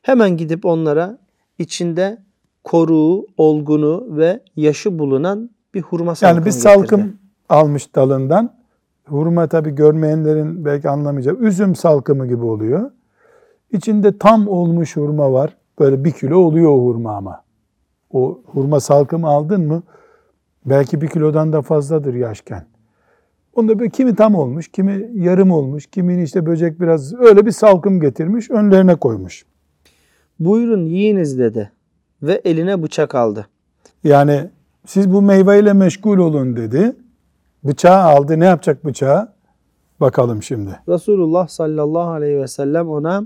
Hemen 0.01 0.37
gidip 0.37 0.65
onlara 0.65 1.17
içinde 1.59 2.17
koruğu, 2.63 3.27
olgunu 3.37 4.05
ve 4.09 4.39
yaşı 4.55 4.99
bulunan 4.99 5.49
bir 5.73 5.81
hurma 5.81 6.15
salkımı 6.15 6.37
Yani 6.37 6.45
bir 6.45 6.51
getirdi. 6.51 6.63
salkım 6.63 7.17
almış 7.49 7.95
dalından. 7.95 8.57
Hurma 9.07 9.47
tabii 9.47 9.71
görmeyenlerin 9.75 10.65
belki 10.65 10.89
anlamayacağı 10.89 11.35
üzüm 11.35 11.75
salkımı 11.75 12.27
gibi 12.27 12.43
oluyor. 12.43 12.91
İçinde 13.71 14.17
tam 14.17 14.47
olmuş 14.47 14.95
hurma 14.95 15.31
var. 15.31 15.57
Böyle 15.79 16.03
bir 16.03 16.11
kilo 16.11 16.37
oluyor 16.37 16.71
o 16.71 16.85
hurma 16.85 17.15
ama. 17.15 17.43
O 18.11 18.41
hurma 18.45 18.79
salkımı 18.79 19.27
aldın 19.27 19.67
mı 19.67 19.83
belki 20.65 21.01
bir 21.01 21.07
kilodan 21.07 21.53
da 21.53 21.61
fazladır 21.61 22.13
yaşken. 22.13 22.65
Onda 23.55 23.79
bir 23.79 23.89
kimi 23.89 24.15
tam 24.15 24.35
olmuş, 24.35 24.67
kimi 24.67 25.09
yarım 25.13 25.51
olmuş, 25.51 25.85
kimini 25.85 26.23
işte 26.23 26.45
böcek 26.45 26.81
biraz 26.81 27.13
öyle 27.13 27.45
bir 27.45 27.51
salkım 27.51 28.01
getirmiş, 28.01 28.49
önlerine 28.49 28.95
koymuş. 28.95 29.45
Buyurun 30.39 30.85
yiyiniz 30.85 31.39
dedi 31.39 31.71
ve 32.21 32.41
eline 32.45 32.83
bıçak 32.83 33.15
aldı. 33.15 33.47
Yani 34.03 34.49
siz 34.85 35.13
bu 35.13 35.21
meyveyle 35.21 35.73
meşgul 35.73 36.17
olun 36.17 36.55
dedi. 36.55 36.95
Bıçağı 37.63 38.03
aldı. 38.03 38.39
Ne 38.39 38.45
yapacak 38.45 38.85
bıçağı? 38.85 39.33
Bakalım 39.99 40.43
şimdi. 40.43 40.79
Resulullah 40.89 41.47
sallallahu 41.47 42.09
aleyhi 42.09 42.39
ve 42.39 42.47
sellem 42.47 42.89
ona 42.89 43.23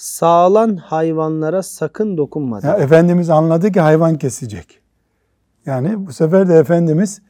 sağlan 0.00 0.76
hayvanlara 0.76 1.62
sakın 1.62 2.16
dokunma. 2.16 2.60
Ya 2.62 2.76
Efendimiz 2.76 3.30
anladı 3.30 3.72
ki 3.72 3.80
hayvan 3.80 4.18
kesecek. 4.18 4.80
Yani 5.66 6.06
bu 6.06 6.12
sefer 6.12 6.48
de 6.48 6.54
Efendimiz 6.54 7.22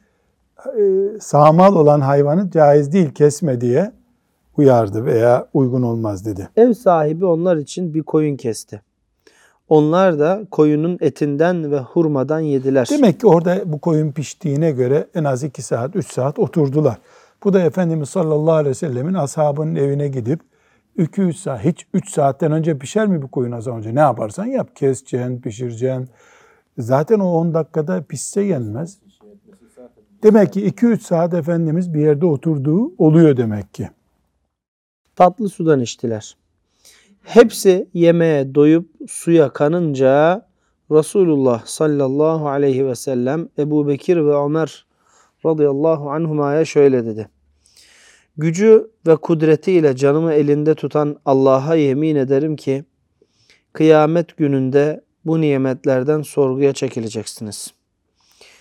e, 0.77 0.83
sağmal 1.19 1.75
olan 1.75 2.01
hayvanı 2.01 2.51
caiz 2.51 2.93
değil 2.93 3.13
kesme 3.13 3.61
diye 3.61 3.91
uyardı 4.57 5.05
veya 5.05 5.47
uygun 5.53 5.81
olmaz 5.81 6.25
dedi. 6.25 6.49
Ev 6.55 6.73
sahibi 6.73 7.25
onlar 7.25 7.57
için 7.57 7.93
bir 7.93 8.03
koyun 8.03 8.37
kesti. 8.37 8.81
Onlar 9.69 10.19
da 10.19 10.41
koyunun 10.51 10.97
etinden 11.01 11.71
ve 11.71 11.79
hurmadan 11.79 12.39
yediler. 12.39 12.87
Demek 12.91 13.19
ki 13.19 13.27
orada 13.27 13.61
bu 13.65 13.79
koyun 13.79 14.11
piştiğine 14.11 14.71
göre 14.71 15.07
en 15.15 15.23
az 15.23 15.43
iki 15.43 15.61
saat, 15.61 15.95
üç 15.95 16.13
saat 16.13 16.39
oturdular. 16.39 16.97
Bu 17.43 17.53
da 17.53 17.61
Efendimiz 17.61 18.09
sallallahu 18.09 18.53
aleyhi 18.53 18.69
ve 18.69 18.73
sellemin 18.73 19.13
ashabının 19.13 19.75
evine 19.75 20.07
gidip 20.07 20.50
2-3 20.97 21.33
saat, 21.33 21.65
hiç 21.65 21.87
3 21.93 22.09
saatten 22.09 22.51
önce 22.51 22.77
pişer 22.77 23.07
mi 23.07 23.21
bu 23.21 23.31
koyun 23.31 23.51
az 23.51 23.67
önce? 23.67 23.95
Ne 23.95 23.99
yaparsan 23.99 24.45
yap. 24.45 24.75
Keseceksin, 24.75 25.41
pişireceksin. 25.41 26.09
Zaten 26.77 27.19
o 27.19 27.25
10 27.25 27.53
dakikada 27.53 28.03
pişse 28.03 28.41
yenmez. 28.41 28.99
Demek 30.23 30.53
ki 30.53 30.67
2-3 30.67 30.99
saat 30.99 31.33
Efendimiz 31.33 31.93
bir 31.93 31.99
yerde 31.99 32.25
oturduğu 32.25 32.93
oluyor 32.97 33.37
demek 33.37 33.73
ki. 33.73 33.89
Tatlı 35.15 35.49
sudan 35.49 35.79
içtiler. 35.79 36.37
Hepsi 37.23 37.87
yemeğe 37.93 38.55
doyup 38.55 38.89
suya 39.09 39.49
kanınca 39.53 40.45
Resulullah 40.91 41.65
sallallahu 41.65 42.49
aleyhi 42.49 42.87
ve 42.87 42.95
sellem 42.95 43.49
Ebu 43.57 43.87
Bekir 43.87 44.17
ve 44.17 44.35
Ömer 44.35 44.85
radıyallahu 45.45 46.11
anhumaya 46.11 46.65
şöyle 46.65 47.05
dedi. 47.05 47.29
Gücü 48.37 48.91
ve 49.07 49.15
kudretiyle 49.15 49.95
canımı 49.95 50.33
elinde 50.33 50.75
tutan 50.75 51.17
Allah'a 51.25 51.75
yemin 51.75 52.15
ederim 52.15 52.55
ki 52.55 52.85
kıyamet 53.73 54.37
gününde 54.37 55.01
bu 55.25 55.41
nimetlerden 55.41 56.21
sorguya 56.21 56.73
çekileceksiniz. 56.73 57.73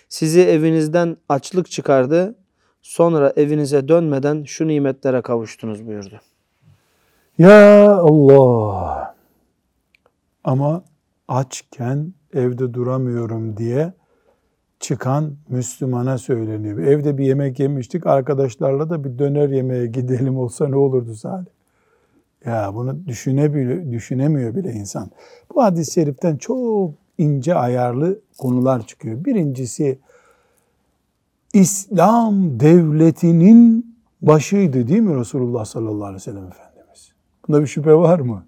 Sizi 0.08 0.40
evinizden 0.40 1.16
açlık 1.28 1.70
çıkardı, 1.70 2.34
sonra 2.82 3.32
evinize 3.36 3.88
dönmeden 3.88 4.44
şu 4.44 4.68
nimetlere 4.68 5.22
kavuştunuz 5.22 5.86
buyurdu. 5.86 6.20
Ya 7.38 7.90
Allah! 7.92 9.14
Ama 10.44 10.84
açken 11.28 12.14
evde 12.34 12.74
duramıyorum 12.74 13.56
diye 13.56 13.92
çıkan 14.80 15.36
Müslümana 15.48 16.18
söyleniyor. 16.18 16.78
Evde 16.78 17.18
bir 17.18 17.24
yemek 17.24 17.60
yemiştik 17.60 18.06
arkadaşlarla 18.06 18.90
da 18.90 19.04
bir 19.04 19.18
döner 19.18 19.48
yemeğe 19.48 19.86
gidelim 19.86 20.38
olsa 20.38 20.68
ne 20.68 20.76
olurdu 20.76 21.14
Salih? 21.14 21.46
Ya 22.44 22.70
bunu 22.74 23.06
düşünebiliyor, 23.06 23.92
düşünemiyor 23.92 24.54
bile 24.54 24.72
insan. 24.72 25.10
Bu 25.54 25.62
hadis-i 25.62 25.92
şeriften 25.92 26.36
çok 26.36 26.94
ince 27.18 27.54
ayarlı 27.54 28.20
konular 28.38 28.86
çıkıyor. 28.86 29.24
Birincisi 29.24 29.98
İslam 31.52 32.60
devletinin 32.60 33.96
başıydı 34.22 34.88
değil 34.88 35.00
mi 35.00 35.20
Resulullah 35.20 35.64
sallallahu 35.64 36.04
aleyhi 36.04 36.14
ve 36.14 36.20
sellem 36.20 36.46
Efendimiz? 36.46 37.12
Bunda 37.48 37.60
bir 37.60 37.66
şüphe 37.66 37.94
var 37.94 38.20
mı? 38.20 38.44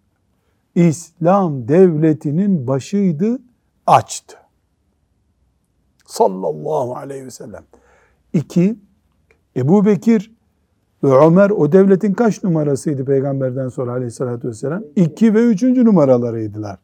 İslam 0.74 1.68
devletinin 1.68 2.66
başıydı, 2.66 3.38
açtı. 3.86 4.41
Sallallahu 6.12 6.96
aleyhi 6.96 7.24
ve 7.24 7.30
sellem. 7.30 7.64
İki, 8.32 8.76
Ebu 9.56 9.86
Bekir 9.86 10.32
ve 11.04 11.08
Ömer 11.08 11.50
o 11.50 11.72
devletin 11.72 12.14
kaç 12.14 12.44
numarasıydı 12.44 13.04
peygamberden 13.04 13.68
sonra 13.68 13.92
aleyhissalatü 13.92 14.48
vesselam? 14.48 14.84
İki 14.96 15.34
ve 15.34 15.44
üçüncü 15.46 15.84
numaralarıydılar. 15.84 16.78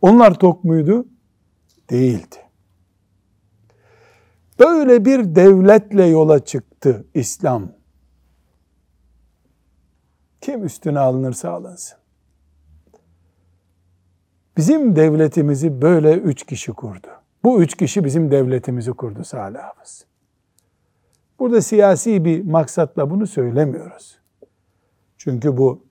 Onlar 0.00 0.38
tok 0.38 0.64
muydu? 0.64 1.06
Değildi. 1.90 2.36
Böyle 4.58 5.04
bir 5.04 5.34
devletle 5.34 6.04
yola 6.04 6.44
çıktı 6.44 7.04
İslam. 7.14 7.72
Kim 10.40 10.64
üstüne 10.64 10.98
alınırsa 10.98 11.50
alınsın. 11.50 11.98
Bizim 14.56 14.96
devletimizi 14.96 15.82
böyle 15.82 16.14
üç 16.14 16.46
kişi 16.46 16.72
kurdu. 16.72 17.23
Bu 17.44 17.62
üç 17.62 17.76
kişi 17.76 18.04
bizim 18.04 18.30
devletimizi 18.30 18.92
kurdu 18.92 19.24
Salih. 19.24 19.58
Burada 21.38 21.60
siyasi 21.60 22.24
bir 22.24 22.44
maksatla 22.44 23.10
bunu 23.10 23.26
söylemiyoruz. 23.26 24.18
Çünkü 25.18 25.56
bu 25.56 25.82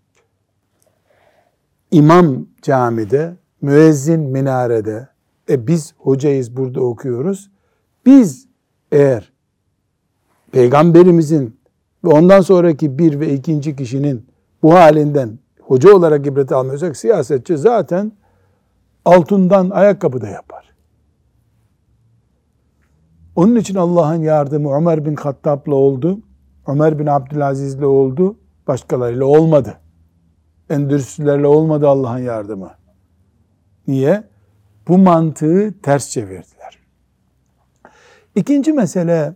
imam 1.91 2.45
camide, 2.61 3.35
müezzin 3.61 4.19
minarede, 4.19 5.07
e 5.49 5.67
biz 5.67 5.93
hocayız 5.97 6.57
burada 6.57 6.81
okuyoruz. 6.81 7.51
Biz 8.05 8.47
eğer 8.91 9.33
peygamberimizin 10.51 11.59
ve 12.03 12.09
ondan 12.09 12.41
sonraki 12.41 12.99
bir 12.99 13.19
ve 13.19 13.33
ikinci 13.33 13.75
kişinin 13.75 14.27
bu 14.63 14.73
halinden 14.73 15.39
hoca 15.61 15.93
olarak 15.93 16.27
ibret 16.27 16.51
almıyorsak 16.51 16.97
siyasetçi 16.97 17.57
zaten 17.57 18.11
altından 19.05 19.69
ayakkabı 19.69 20.21
da 20.21 20.27
yapar. 20.27 20.72
Onun 23.35 23.55
için 23.55 23.75
Allah'ın 23.75 24.21
yardımı 24.21 24.75
Ömer 24.75 25.05
bin 25.05 25.15
Hattab'la 25.15 25.75
oldu. 25.75 26.19
Ömer 26.67 26.99
bin 26.99 27.05
Abdülaziz'le 27.05 27.83
oldu. 27.83 28.37
Başkalarıyla 28.67 29.25
olmadı. 29.25 29.79
Endüstrilerle 30.69 31.47
olmadı 31.47 31.87
Allah'ın 31.87 32.19
yardımı. 32.19 32.71
Niye? 33.87 34.23
Bu 34.87 34.97
mantığı 34.97 35.73
ters 35.81 36.09
çevirdiler. 36.09 36.79
İkinci 38.35 38.73
mesele 38.73 39.35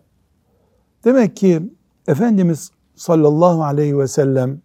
demek 1.04 1.36
ki 1.36 1.62
Efendimiz 2.08 2.72
sallallahu 2.96 3.64
aleyhi 3.64 3.98
ve 3.98 4.08
sellem 4.08 4.62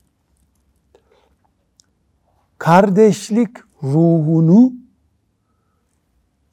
kardeşlik 2.59 3.51
ruhunu 3.83 4.73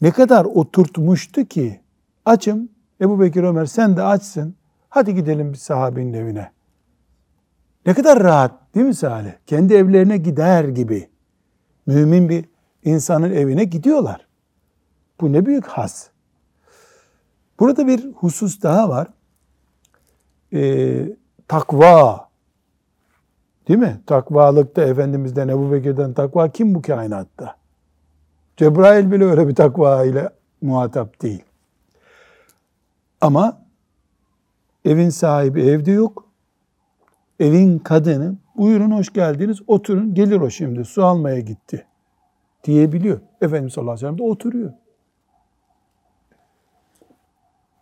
ne 0.01 0.11
kadar 0.11 0.45
oturtmuştu 0.45 1.45
ki 1.45 1.81
açım 2.29 2.69
Ebu 3.01 3.19
Bekir 3.19 3.43
Ömer 3.43 3.65
sen 3.65 3.97
de 3.97 4.03
açsın 4.03 4.55
hadi 4.89 5.15
gidelim 5.15 5.51
bir 5.53 5.57
sahabinin 5.57 6.13
evine. 6.13 6.51
Ne 7.85 7.93
kadar 7.93 8.23
rahat 8.23 8.75
değil 8.75 8.85
mi 8.85 8.95
Salih? 8.95 9.31
Kendi 9.45 9.73
evlerine 9.73 10.17
gider 10.17 10.63
gibi. 10.63 11.09
Mümin 11.85 12.29
bir 12.29 12.45
insanın 12.83 13.31
evine 13.31 13.63
gidiyorlar. 13.63 14.27
Bu 15.21 15.33
ne 15.33 15.45
büyük 15.45 15.65
has. 15.65 16.09
Burada 17.59 17.87
bir 17.87 18.11
husus 18.13 18.61
daha 18.61 18.89
var. 18.89 19.07
Ee, 20.53 21.15
takva. 21.47 22.29
Değil 23.67 23.79
mi? 23.79 24.01
Takvalıkta 24.05 24.81
Efendimiz'den 24.81 25.47
Ebu 25.47 25.71
Bekir'den 25.71 26.13
takva 26.13 26.49
kim 26.49 26.75
bu 26.75 26.81
kainatta? 26.81 27.55
Cebrail 28.57 29.11
bile 29.11 29.25
öyle 29.25 29.47
bir 29.47 29.55
takva 29.55 30.05
ile 30.05 30.29
muhatap 30.61 31.21
değil. 31.21 31.48
Ama 33.21 33.61
evin 34.85 35.09
sahibi 35.09 35.61
evde 35.61 35.91
yok. 35.91 36.25
Evin 37.39 37.79
kadını 37.79 38.35
buyurun 38.57 38.91
hoş 38.91 39.13
geldiniz 39.13 39.59
oturun 39.67 40.13
gelir 40.13 40.41
o 40.41 40.49
şimdi 40.49 40.85
su 40.85 41.05
almaya 41.05 41.39
gitti 41.39 41.85
diyebiliyor. 42.63 43.21
Efendimiz 43.41 43.73
sallallahu 43.73 43.91
aleyhi 43.91 44.05
ve 44.05 44.17
sellem 44.17 44.27
de 44.27 44.31
oturuyor. 44.31 44.73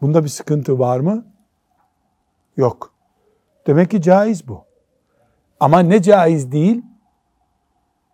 Bunda 0.02 0.24
bir 0.24 0.30
sıkıntı 0.30 0.80
var 0.80 1.00
mı? 1.00 1.26
Yok. 2.58 2.94
Demek 3.68 3.92
ki 3.92 4.02
caiz 4.02 4.48
bu. 4.48 4.64
Ama 5.60 5.80
ne 5.80 6.02
caiz 6.02 6.52
değil? 6.52 6.82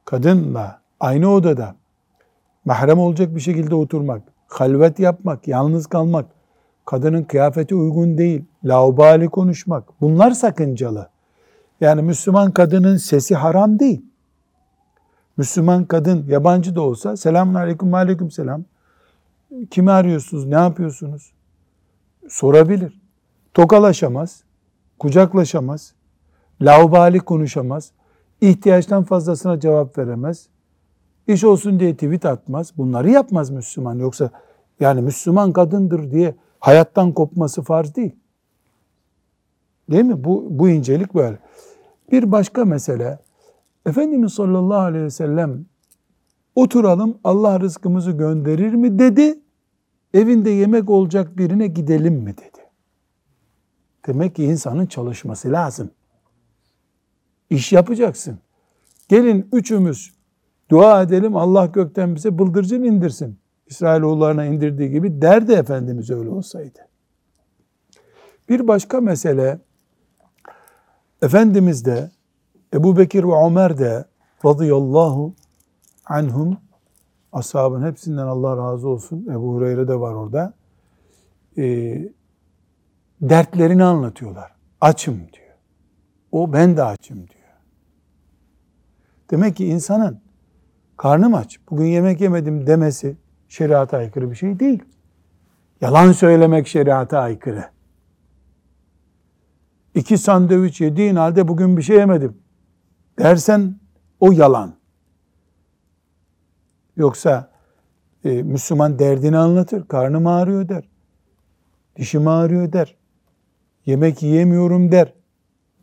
Kadınla 0.05 0.81
aynı 0.99 1.29
odada 1.29 1.75
mahrem 2.65 2.99
olacak 2.99 3.35
bir 3.35 3.39
şekilde 3.39 3.75
oturmak, 3.75 4.21
halvet 4.47 4.99
yapmak, 4.99 5.47
yalnız 5.47 5.87
kalmak, 5.87 6.25
kadının 6.85 7.23
kıyafeti 7.23 7.75
uygun 7.75 8.17
değil, 8.17 8.45
laubali 8.63 9.29
konuşmak. 9.29 9.83
Bunlar 10.01 10.31
sakıncalı. 10.31 11.09
Yani 11.81 12.01
Müslüman 12.01 12.51
kadının 12.51 12.97
sesi 12.97 13.35
haram 13.35 13.79
değil. 13.79 14.05
Müslüman 15.37 15.85
kadın 15.85 16.25
yabancı 16.27 16.75
da 16.75 16.81
olsa 16.81 17.17
selamun 17.17 17.53
aleyküm 17.53 17.93
aleyküm 17.93 18.31
selam. 18.31 18.63
Kimi 19.71 19.91
arıyorsunuz, 19.91 20.45
ne 20.45 20.55
yapıyorsunuz? 20.55 21.31
Sorabilir. 22.29 23.01
Tokalaşamaz, 23.53 24.43
kucaklaşamaz, 24.99 25.93
laubali 26.61 27.19
konuşamaz, 27.19 27.91
ihtiyaçtan 28.41 29.03
fazlasına 29.03 29.59
cevap 29.59 29.97
veremez, 29.97 30.47
iş 31.27 31.43
olsun 31.43 31.79
diye 31.79 31.93
tweet 31.93 32.25
atmaz. 32.25 32.73
Bunları 32.77 33.09
yapmaz 33.09 33.49
Müslüman. 33.49 33.99
Yoksa 33.99 34.29
yani 34.79 35.01
Müslüman 35.01 35.53
kadındır 35.53 36.11
diye 36.11 36.35
hayattan 36.63 37.11
kopması 37.11 37.61
farz 37.61 37.95
değil. 37.95 38.15
Değil 39.91 40.03
mi? 40.03 40.23
Bu, 40.23 40.47
bu 40.49 40.69
incelik 40.69 41.15
böyle. 41.15 41.39
Bir 42.11 42.31
başka 42.31 42.65
mesele, 42.65 43.19
Efendimiz 43.85 44.33
sallallahu 44.33 44.79
aleyhi 44.79 45.05
ve 45.05 45.09
sellem 45.09 45.65
oturalım 46.55 47.17
Allah 47.23 47.59
rızkımızı 47.59 48.11
gönderir 48.11 48.73
mi 48.73 48.99
dedi, 48.99 49.39
evinde 50.13 50.49
yemek 50.49 50.89
olacak 50.89 51.37
birine 51.37 51.67
gidelim 51.67 52.13
mi 52.13 52.37
dedi. 52.37 52.63
Demek 54.07 54.35
ki 54.35 54.43
insanın 54.43 54.85
çalışması 54.85 55.51
lazım. 55.51 55.91
İş 57.49 57.71
yapacaksın. 57.71 58.39
Gelin 59.09 59.49
üçümüz 59.53 60.13
dua 60.71 61.01
edelim 61.01 61.35
Allah 61.35 61.65
gökten 61.65 62.15
bize 62.15 62.39
bıldırcın 62.39 62.83
indirsin. 62.83 63.42
İsrailoğullarına 63.67 64.45
indirdiği 64.45 64.89
gibi 64.91 65.21
derdi 65.21 65.51
Efendimiz 65.51 66.09
öyle 66.09 66.29
olsaydı. 66.29 66.79
Bir 68.49 68.67
başka 68.67 69.01
mesele, 69.01 69.59
Efendimiz 71.21 71.85
de 71.85 72.11
Ebu 72.73 72.97
Bekir 72.97 73.23
ve 73.23 73.45
Ömer 73.45 73.77
de 73.77 74.05
radıyallahu 74.45 75.33
anhum 76.05 76.57
ashabın 77.31 77.85
hepsinden 77.85 78.27
Allah 78.27 78.57
razı 78.57 78.87
olsun. 78.87 79.27
Ebu 79.31 79.53
Hureyre 79.53 79.87
de 79.87 79.99
var 79.99 80.13
orada. 80.13 80.53
E, 81.57 81.97
dertlerini 83.21 83.83
anlatıyorlar. 83.83 84.51
Açım 84.81 85.15
diyor. 85.15 85.55
O 86.31 86.53
ben 86.53 86.77
de 86.77 86.83
açım 86.83 87.17
diyor. 87.17 87.43
Demek 89.31 89.55
ki 89.55 89.65
insanın 89.65 90.21
karnım 90.97 91.33
aç, 91.33 91.59
bugün 91.69 91.85
yemek 91.85 92.21
yemedim 92.21 92.67
demesi 92.67 93.17
şeriata 93.53 93.97
aykırı 93.97 94.31
bir 94.31 94.35
şey 94.35 94.59
değil. 94.59 94.83
Yalan 95.81 96.11
söylemek 96.11 96.67
şeriata 96.67 97.19
aykırı. 97.19 97.65
İki 99.95 100.17
sandviç 100.17 100.81
yediğin 100.81 101.15
halde 101.15 101.47
bugün 101.47 101.77
bir 101.77 101.81
şey 101.81 101.97
yemedim 101.97 102.37
dersen 103.19 103.75
o 104.19 104.31
yalan. 104.31 104.75
Yoksa 106.95 107.51
e, 108.25 108.43
Müslüman 108.43 108.99
derdini 108.99 109.37
anlatır. 109.37 109.87
Karnım 109.87 110.27
ağrıyor 110.27 110.69
der. 110.69 110.89
Dişim 111.95 112.27
ağrıyor 112.27 112.73
der. 112.73 112.95
Yemek 113.85 114.23
yiyemiyorum 114.23 114.91
der. 114.91 115.13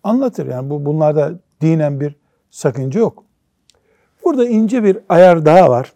Anlatır. 0.02 0.46
Yani 0.46 0.70
bu 0.70 0.84
bunlarda 0.84 1.40
dinen 1.60 2.00
bir 2.00 2.16
sakınca 2.50 3.00
yok. 3.00 3.24
Burada 4.24 4.48
ince 4.48 4.84
bir 4.84 4.98
ayar 5.08 5.44
daha 5.46 5.70
var. 5.70 5.92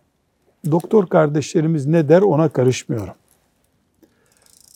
Doktor 0.71 1.07
kardeşlerimiz 1.07 1.87
ne 1.87 2.09
der 2.09 2.23
ona 2.23 2.49
karışmıyorum. 2.49 3.15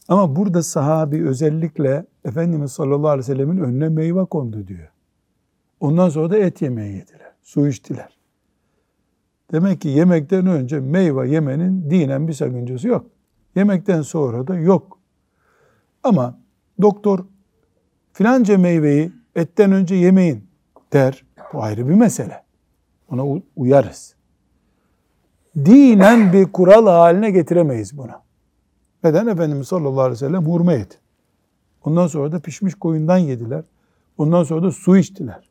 Ama 0.08 0.36
burada 0.36 0.62
sahabi 0.62 1.28
özellikle 1.28 2.06
Efendimiz 2.24 2.72
sallallahu 2.72 3.08
aleyhi 3.08 3.30
ve 3.30 3.34
sellemin 3.34 3.58
önüne 3.58 3.88
meyve 3.88 4.24
kondu 4.24 4.66
diyor. 4.66 4.88
Ondan 5.80 6.08
sonra 6.08 6.30
da 6.30 6.38
et 6.38 6.62
yemeği 6.62 6.96
yediler. 6.96 7.32
Su 7.42 7.68
içtiler. 7.68 8.18
Demek 9.52 9.80
ki 9.80 9.88
yemekten 9.88 10.46
önce 10.46 10.80
meyve 10.80 11.30
yemenin 11.30 11.90
dinen 11.90 12.28
bir 12.28 12.32
sakıncası 12.32 12.88
yok. 12.88 13.06
Yemekten 13.56 14.02
sonra 14.02 14.46
da 14.46 14.54
yok. 14.54 14.98
Ama 16.02 16.38
doktor 16.82 17.24
filanca 18.12 18.58
meyveyi 18.58 19.12
etten 19.36 19.72
önce 19.72 19.94
yemeyin 19.94 20.46
der. 20.92 21.24
Bu 21.52 21.62
ayrı 21.62 21.88
bir 21.88 21.94
mesele. 21.94 22.44
Ona 23.10 23.40
uyarız. 23.56 24.17
Dinen 25.64 26.32
bir 26.32 26.52
kural 26.52 26.86
haline 26.86 27.30
getiremeyiz 27.30 27.96
buna. 27.96 28.22
Neden? 29.04 29.26
Efendimiz 29.26 29.68
sallallahu 29.68 30.00
aleyhi 30.00 30.12
ve 30.12 30.26
sellem 30.26 30.46
hurma 30.46 30.72
yedi. 30.72 30.94
Ondan 31.84 32.06
sonra 32.06 32.32
da 32.32 32.40
pişmiş 32.40 32.74
koyundan 32.74 33.18
yediler. 33.18 33.64
Ondan 34.18 34.44
sonra 34.44 34.62
da 34.62 34.70
su 34.70 34.96
içtiler. 34.96 35.48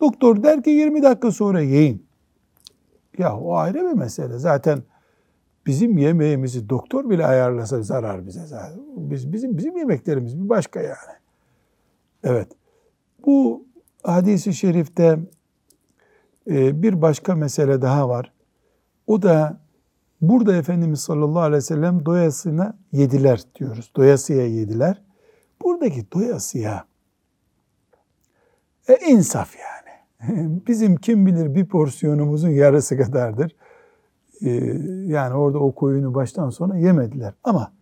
Doktor 0.00 0.42
der 0.42 0.62
ki 0.62 0.70
20 0.70 1.02
dakika 1.02 1.30
sonra 1.30 1.60
yiyin. 1.60 2.06
Ya 3.18 3.36
o 3.36 3.54
ayrı 3.54 3.74
bir 3.74 3.98
mesele. 3.98 4.38
Zaten 4.38 4.82
bizim 5.66 5.98
yemeğimizi 5.98 6.68
doktor 6.68 7.10
bile 7.10 7.26
ayarlasa 7.26 7.82
zarar 7.82 8.26
bize 8.26 8.46
zaten. 8.46 8.80
Biz, 8.96 9.32
bizim, 9.32 9.58
bizim 9.58 9.76
yemeklerimiz 9.76 10.42
bir 10.42 10.48
başka 10.48 10.80
yani. 10.80 11.18
Evet. 12.24 12.48
Bu 13.26 13.64
hadisi 14.02 14.54
şerifte 14.54 15.18
e, 16.50 16.82
bir 16.82 17.02
başka 17.02 17.34
mesele 17.34 17.82
daha 17.82 18.08
var. 18.08 18.32
O 19.06 19.22
da 19.22 19.60
burada 20.20 20.56
Efendimiz 20.56 21.00
sallallahu 21.00 21.40
aleyhi 21.40 21.56
ve 21.56 21.60
sellem 21.60 22.06
doyasına 22.06 22.78
yediler 22.92 23.42
diyoruz. 23.54 23.90
Doyasıya 23.96 24.46
yediler. 24.46 25.02
Buradaki 25.62 26.12
doyasıya 26.12 26.84
e, 28.88 28.96
insaf 29.10 29.54
yani. 29.56 29.92
Bizim 30.66 30.96
kim 30.96 31.26
bilir 31.26 31.54
bir 31.54 31.66
porsiyonumuzun 31.66 32.48
yarısı 32.48 32.96
kadardır. 32.96 33.56
Ee, 34.44 34.50
yani 35.06 35.34
orada 35.34 35.58
o 35.58 35.74
koyunu 35.74 36.14
baştan 36.14 36.50
sona 36.50 36.78
yemediler. 36.78 37.34
Ama 37.44 37.72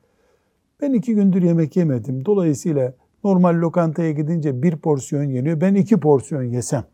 ben 0.80 0.92
iki 0.92 1.14
gündür 1.14 1.42
yemek 1.42 1.76
yemedim. 1.76 2.24
Dolayısıyla 2.24 2.94
normal 3.24 3.60
lokantaya 3.60 4.10
gidince 4.10 4.62
bir 4.62 4.76
porsiyon 4.76 5.24
yeniyor. 5.24 5.60
Ben 5.60 5.74
iki 5.74 6.00
porsiyon 6.00 6.42
yesem. 6.42 6.84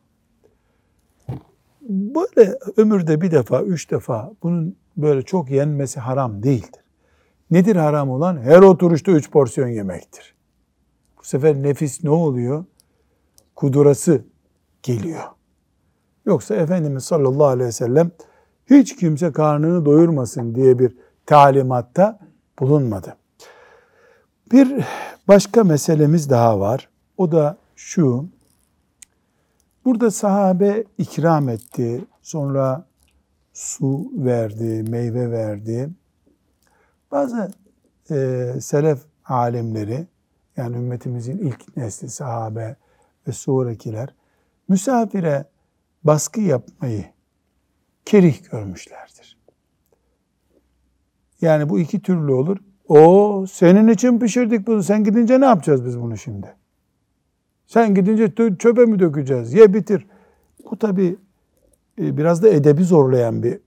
Böyle 1.88 2.58
ömürde 2.76 3.20
bir 3.20 3.30
defa, 3.30 3.62
üç 3.62 3.90
defa 3.90 4.32
bunun 4.42 4.76
böyle 4.96 5.22
çok 5.22 5.50
yenmesi 5.50 6.00
haram 6.00 6.42
değildir. 6.42 6.84
Nedir 7.50 7.76
haram 7.76 8.10
olan? 8.10 8.42
Her 8.42 8.58
oturuşta 8.58 9.12
üç 9.12 9.30
porsiyon 9.30 9.68
yemektir. 9.68 10.34
Bu 11.18 11.24
sefer 11.24 11.62
nefis 11.62 12.04
ne 12.04 12.10
oluyor? 12.10 12.64
Kudurası 13.56 14.24
geliyor. 14.82 15.22
Yoksa 16.26 16.54
Efendimiz 16.54 17.04
sallallahu 17.04 17.46
aleyhi 17.46 17.68
ve 17.68 17.72
sellem 17.72 18.10
hiç 18.70 18.96
kimse 18.96 19.32
karnını 19.32 19.84
doyurmasın 19.84 20.54
diye 20.54 20.78
bir 20.78 20.96
talimatta 21.26 22.18
bulunmadı. 22.60 23.16
Bir 24.52 24.84
başka 25.28 25.64
meselemiz 25.64 26.30
daha 26.30 26.60
var. 26.60 26.88
O 27.16 27.32
da 27.32 27.56
şu. 27.76 28.28
Burada 29.86 30.10
sahabe 30.10 30.84
ikram 30.98 31.48
etti, 31.48 32.04
Sonra 32.22 32.86
su 33.52 34.12
verdi, 34.14 34.90
meyve 34.90 35.30
verdi. 35.30 35.90
Bazı 37.10 37.50
e, 38.10 38.46
selef 38.60 38.98
alimleri 39.24 40.06
yani 40.56 40.76
ümmetimizin 40.76 41.38
ilk 41.38 41.76
nesli 41.76 42.10
sahabe 42.10 42.76
ve 43.28 43.32
sonrakiler 43.32 44.14
misafire 44.68 45.44
baskı 46.04 46.40
yapmayı 46.40 47.04
kerih 48.04 48.50
görmüşlerdir. 48.50 49.38
Yani 51.40 51.68
bu 51.68 51.80
iki 51.80 52.02
türlü 52.02 52.32
olur. 52.32 52.56
O 52.88 53.44
senin 53.50 53.88
için 53.88 54.18
pişirdik 54.18 54.66
bunu. 54.66 54.82
Sen 54.82 55.04
gidince 55.04 55.40
ne 55.40 55.44
yapacağız 55.44 55.84
biz 55.84 56.00
bunu 56.00 56.16
şimdi? 56.16 56.56
Sen 57.66 57.94
gidince 57.94 58.32
çöpe 58.58 58.84
mi 58.84 58.98
dökeceğiz? 58.98 59.54
Ye 59.54 59.74
bitir. 59.74 60.06
Bu 60.70 60.78
tabi 60.78 61.16
biraz 61.98 62.42
da 62.42 62.48
edebi 62.48 62.84
zorlayan 62.84 63.42
bir 63.42 63.58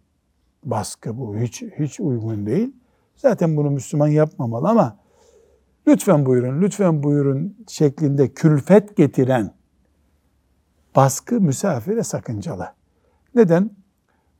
baskı 0.63 1.17
bu. 1.17 1.37
Hiç 1.37 1.61
hiç 1.61 1.99
uygun 1.99 2.45
değil. 2.45 2.75
Zaten 3.15 3.57
bunu 3.57 3.69
Müslüman 3.71 4.07
yapmamalı 4.07 4.69
ama 4.69 4.97
lütfen 5.87 6.25
buyurun, 6.25 6.61
lütfen 6.61 7.03
buyurun 7.03 7.57
şeklinde 7.67 8.33
külfet 8.33 8.97
getiren 8.97 9.53
baskı 10.95 11.41
misafire 11.41 12.03
sakıncalı. 12.03 12.67
Neden? 13.35 13.69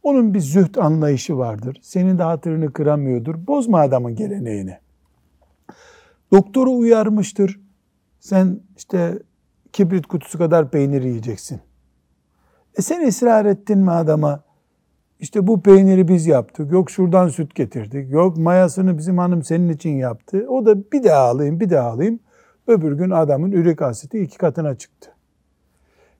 Onun 0.03 0.33
bir 0.33 0.39
zühd 0.39 0.75
anlayışı 0.75 1.37
vardır. 1.37 1.79
Senin 1.81 2.17
de 2.17 2.23
hatırını 2.23 2.73
kıramıyordur. 2.73 3.47
Bozma 3.47 3.79
adamın 3.81 4.15
geleneğini. 4.15 4.77
Doktoru 6.31 6.71
uyarmıştır. 6.71 7.59
Sen 8.19 8.59
işte 8.77 9.19
kibrit 9.73 10.07
kutusu 10.07 10.37
kadar 10.37 10.71
peynir 10.71 11.03
yiyeceksin. 11.03 11.61
E 12.77 12.81
sen 12.81 13.07
ısrar 13.07 13.45
ettin 13.45 13.77
mi 13.77 13.91
adama? 13.91 14.43
İşte 15.19 15.47
bu 15.47 15.61
peyniri 15.61 16.07
biz 16.07 16.27
yaptık. 16.27 16.71
Yok 16.71 16.91
şuradan 16.91 17.27
süt 17.27 17.55
getirdik. 17.55 18.11
Yok 18.11 18.37
mayasını 18.37 18.97
bizim 18.97 19.17
hanım 19.17 19.43
senin 19.43 19.69
için 19.69 19.89
yaptı. 19.89 20.45
O 20.49 20.65
da 20.65 20.91
bir 20.91 21.03
daha 21.03 21.21
alayım, 21.21 21.59
bir 21.59 21.69
daha 21.69 21.89
alayım. 21.89 22.19
Öbür 22.67 22.91
gün 22.91 23.09
adamın 23.09 23.51
ürik 23.51 23.81
asiti 23.81 24.19
iki 24.19 24.37
katına 24.37 24.75
çıktı. 24.75 25.11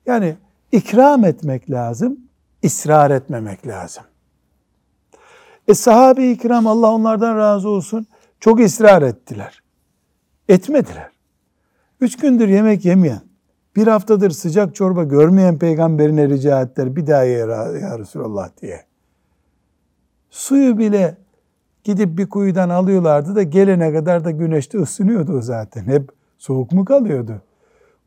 Yani 0.06 0.36
ikram 0.72 1.24
etmek 1.24 1.70
lazım, 1.70 2.20
ısrar 2.64 3.10
etmemek 3.10 3.66
lazım. 3.66 4.04
E 5.68 5.74
sahabe-i 5.74 6.38
Allah 6.52 6.92
onlardan 6.92 7.36
razı 7.36 7.68
olsun 7.68 8.06
çok 8.40 8.60
ısrar 8.60 9.02
ettiler. 9.02 9.62
Etmediler. 10.48 11.10
Üç 12.00 12.16
gündür 12.16 12.48
yemek 12.48 12.84
yemeyen, 12.84 13.20
bir 13.76 13.86
haftadır 13.86 14.30
sıcak 14.30 14.74
çorba 14.74 15.04
görmeyen 15.04 15.58
peygamberine 15.58 16.28
rica 16.28 16.62
ettiler 16.62 16.96
bir 16.96 17.06
daha 17.06 17.22
ye 17.22 17.38
ya 17.38 17.98
Resulallah 17.98 18.50
diye. 18.62 18.84
Suyu 20.30 20.78
bile 20.78 21.16
gidip 21.84 22.18
bir 22.18 22.28
kuyudan 22.28 22.68
alıyorlardı 22.68 23.36
da 23.36 23.42
gelene 23.42 23.92
kadar 23.92 24.24
da 24.24 24.30
güneşte 24.30 24.78
ısınıyordu 24.78 25.42
zaten. 25.42 25.84
Hep 25.84 26.10
soğuk 26.38 26.72
mu 26.72 26.84
kalıyordu? 26.84 27.42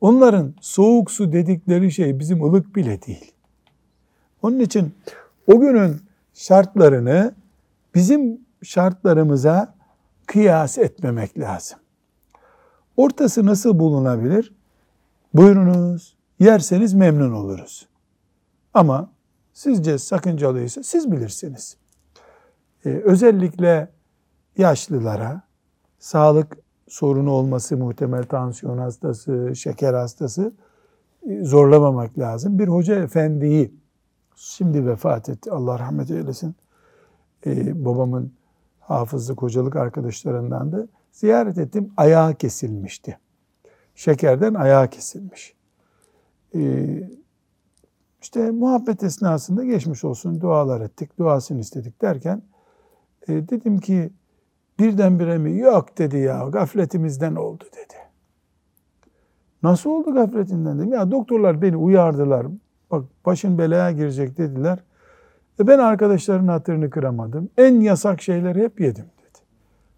Onların 0.01 0.53
soğuk 0.61 1.11
su 1.11 1.33
dedikleri 1.33 1.91
şey 1.91 2.19
bizim 2.19 2.43
ılık 2.43 2.75
bile 2.75 3.01
değil. 3.01 3.31
Onun 4.41 4.59
için 4.59 4.93
o 5.47 5.59
günün 5.59 6.01
şartlarını 6.33 7.33
bizim 7.95 8.41
şartlarımıza 8.63 9.75
kıyas 10.25 10.77
etmemek 10.77 11.39
lazım. 11.39 11.79
Ortası 12.97 13.45
nasıl 13.45 13.79
bulunabilir? 13.79 14.53
Buyurunuz, 15.33 16.17
yerseniz 16.39 16.93
memnun 16.93 17.31
oluruz. 17.31 17.87
Ama 18.73 19.09
sizce 19.53 19.97
sakıncalıysa 19.97 20.83
siz 20.83 21.11
bilirsiniz. 21.11 21.77
Ee, 22.85 22.89
özellikle 22.89 23.91
yaşlılara, 24.57 25.41
sağlık 25.99 26.57
sorunu 26.87 27.31
olması 27.31 27.77
muhtemel 27.77 28.23
tansiyon 28.23 28.77
hastası, 28.77 29.55
şeker 29.55 29.93
hastası 29.93 30.53
e, 31.29 31.43
zorlamamak 31.43 32.19
lazım. 32.19 32.59
Bir 32.59 32.67
hoca 32.67 32.95
efendiyi 32.95 33.73
şimdi 34.35 34.85
vefat 34.85 35.29
etti. 35.29 35.51
Allah 35.51 35.79
rahmet 35.79 36.11
eylesin. 36.11 36.55
Ee, 37.45 37.85
babamın 37.85 38.33
hafızlık 38.79 39.41
hocalık 39.41 39.75
arkadaşlarından 39.75 40.71
da 40.71 40.87
ziyaret 41.11 41.57
ettim. 41.57 41.93
Ayağı 41.97 42.35
kesilmişti. 42.35 43.17
Şekerden 43.95 44.53
ayağı 44.53 44.89
kesilmiş. 44.89 45.53
Ee, 46.55 47.09
işte 48.21 48.51
muhabbet 48.51 49.03
esnasında 49.03 49.63
geçmiş 49.63 50.03
olsun 50.03 50.41
dualar 50.41 50.81
ettik, 50.81 51.19
duasını 51.19 51.59
istedik 51.59 52.01
derken 52.01 52.41
e, 53.27 53.33
dedim 53.33 53.77
ki 53.77 54.09
birdenbire 54.79 55.37
mi? 55.37 55.57
Yok 55.57 55.97
dedi 55.97 56.17
ya 56.17 56.47
gafletimizden 56.49 57.35
oldu 57.35 57.63
dedi. 57.73 57.93
Nasıl 59.63 59.89
oldu 59.89 60.13
gafletinden 60.13 60.79
dedim. 60.79 60.93
Ya 60.93 61.11
doktorlar 61.11 61.61
beni 61.61 61.77
uyardılar. 61.77 62.47
Bak 62.91 63.05
başın 63.25 63.57
belaya 63.57 63.91
girecek 63.91 64.37
dediler. 64.37 64.79
E 65.59 65.67
ben 65.67 65.79
arkadaşların 65.79 66.47
hatırını 66.47 66.89
kıramadım. 66.89 67.49
En 67.57 67.81
yasak 67.81 68.21
şeyleri 68.21 68.63
hep 68.63 68.79
yedim 68.79 69.05
dedi. 69.05 69.39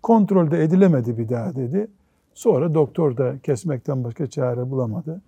Kontrolde 0.03 0.63
edilemedi 0.63 1.17
bir 1.17 1.29
daha 1.29 1.55
dedi. 1.55 1.87
Sonra 2.35 2.73
doktor 2.73 3.17
da 3.17 3.39
kesmekten 3.43 4.03
başka 4.03 4.27
çare 4.27 4.71
bulamadı. 4.71 5.21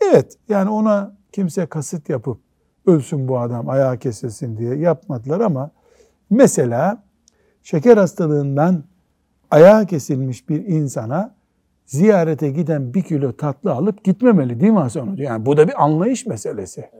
Evet 0.00 0.36
yani 0.48 0.70
ona 0.70 1.16
kimse 1.32 1.66
kasıt 1.66 2.08
yapıp 2.08 2.38
ölsün 2.86 3.28
bu 3.28 3.38
adam 3.38 3.68
ayağı 3.68 3.98
kesilsin 3.98 4.58
diye 4.58 4.74
yapmadılar 4.74 5.40
ama 5.40 5.70
mesela 6.30 7.02
şeker 7.62 7.96
hastalığından 7.96 8.84
ayağı 9.50 9.86
kesilmiş 9.86 10.48
bir 10.48 10.66
insana 10.66 11.34
ziyarete 11.86 12.50
giden 12.50 12.94
bir 12.94 13.02
kilo 13.02 13.32
tatlı 13.32 13.72
alıp 13.72 14.04
gitmemeli 14.04 14.60
değil 14.60 14.72
mi 14.72 14.78
Hasan 14.78 15.06
Hoca? 15.06 15.24
Yani 15.24 15.46
bu 15.46 15.56
da 15.56 15.68
bir 15.68 15.84
anlayış 15.84 16.26
meselesi. 16.26 16.90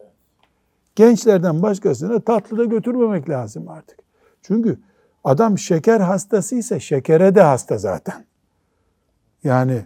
Gençlerden 0.94 1.62
başkasına 1.62 2.20
tatlı 2.20 2.58
da 2.58 2.64
götürmemek 2.64 3.28
lazım 3.28 3.68
artık. 3.68 3.98
Çünkü 4.42 4.78
adam 5.24 5.58
şeker 5.58 6.00
hastasıysa 6.00 6.80
şekere 6.80 7.34
de 7.34 7.42
hasta 7.42 7.78
zaten. 7.78 8.24
Yani 9.44 9.84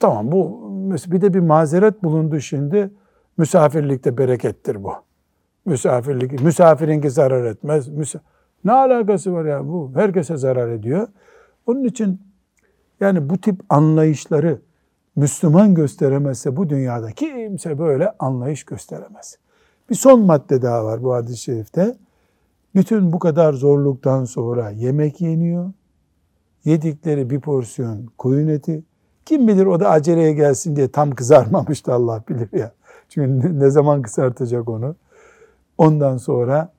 tamam 0.00 0.32
bu 0.32 0.66
bir 1.06 1.20
de 1.20 1.34
bir 1.34 1.40
mazeret 1.40 2.02
bulundu 2.02 2.40
şimdi. 2.40 2.90
Misafirlikte 3.38 4.18
berekettir 4.18 4.84
bu. 4.84 4.92
Misafirlik, 5.64 6.42
misafirinki 6.42 7.10
zarar 7.10 7.44
etmez. 7.44 7.88
Misa 7.88 8.20
ne 8.64 8.72
alakası 8.72 9.32
var 9.32 9.44
ya 9.44 9.68
bu? 9.68 9.92
Herkese 9.94 10.36
zarar 10.36 10.68
ediyor. 10.68 11.08
Onun 11.66 11.84
için 11.84 12.20
yani 13.00 13.30
bu 13.30 13.38
tip 13.38 13.60
anlayışları 13.68 14.60
Müslüman 15.16 15.74
gösteremezse 15.74 16.56
bu 16.56 16.68
dünyada 16.68 17.12
kimse 17.12 17.78
böyle 17.78 18.12
anlayış 18.18 18.64
gösteremez. 18.64 19.38
Bir 19.90 19.94
son 19.94 20.20
madde 20.20 20.62
daha 20.62 20.84
var 20.84 21.02
bu 21.02 21.14
hadis-i 21.14 21.36
şerifte. 21.36 21.96
Bütün 22.74 23.12
bu 23.12 23.18
kadar 23.18 23.52
zorluktan 23.52 24.24
sonra 24.24 24.70
yemek 24.70 25.20
yeniyor. 25.20 25.72
Yedikleri 26.66 27.30
bir 27.30 27.40
porsiyon 27.40 28.06
koyun 28.18 28.48
eti. 28.48 28.84
Kim 29.24 29.48
bilir 29.48 29.66
o 29.66 29.80
da 29.80 29.90
aceleye 29.90 30.32
gelsin 30.32 30.76
diye 30.76 30.88
tam 30.88 31.10
kızarmamıştı 31.10 31.92
Allah 31.92 32.24
bilir 32.28 32.48
ya. 32.52 32.72
Çünkü 33.08 33.60
ne 33.60 33.70
zaman 33.70 34.02
kısartacak 34.02 34.68
onu. 34.68 34.96
Ondan 35.78 36.16
sonra 36.16 36.72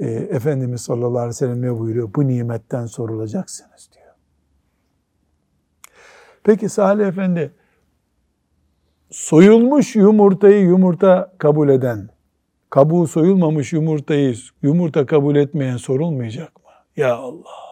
e, 0.00 0.06
Efendimiz 0.10 0.80
sallallahu 0.80 1.18
aleyhi 1.18 1.28
ve 1.28 1.32
sellem 1.32 1.62
ne 1.62 1.78
buyuruyor? 1.78 2.14
Bu 2.14 2.28
nimetten 2.28 2.86
sorulacaksınız 2.86 3.90
diyor. 3.94 4.14
Peki 6.44 6.68
Salih 6.68 7.06
Efendi 7.06 7.52
soyulmuş 9.10 9.96
yumurtayı 9.96 10.60
yumurta 10.60 11.32
kabul 11.38 11.68
eden, 11.68 12.08
kabuğu 12.70 13.06
soyulmamış 13.06 13.72
yumurtayı 13.72 14.34
yumurta 14.62 15.06
kabul 15.06 15.36
etmeyen 15.36 15.76
sorulmayacak 15.76 16.56
mı? 16.56 16.70
Ya 16.96 17.16
Allah! 17.16 17.67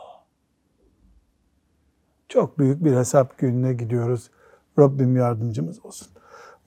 Çok 2.28 2.58
büyük 2.58 2.84
bir 2.84 2.96
hesap 2.96 3.38
gününe 3.38 3.72
gidiyoruz. 3.72 4.30
Rabbim 4.78 5.16
yardımcımız 5.16 5.84
olsun. 5.84 6.08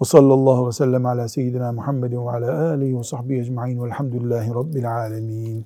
Ve 0.01 0.05
sallallahu 0.05 0.67
ve 0.67 0.71
sellem 0.71 1.05
ala 1.05 1.27
seyyidina 1.27 1.71
Muhammedin 1.71 2.25
ve 2.25 2.31
ala 2.31 2.69
alihi 2.69 2.97
ve 2.97 3.03
sahbihi 3.03 3.39
ecma'in 3.39 3.83
velhamdülillahi 3.83 4.49
rabbil 4.49 4.95
alemin. 4.95 5.65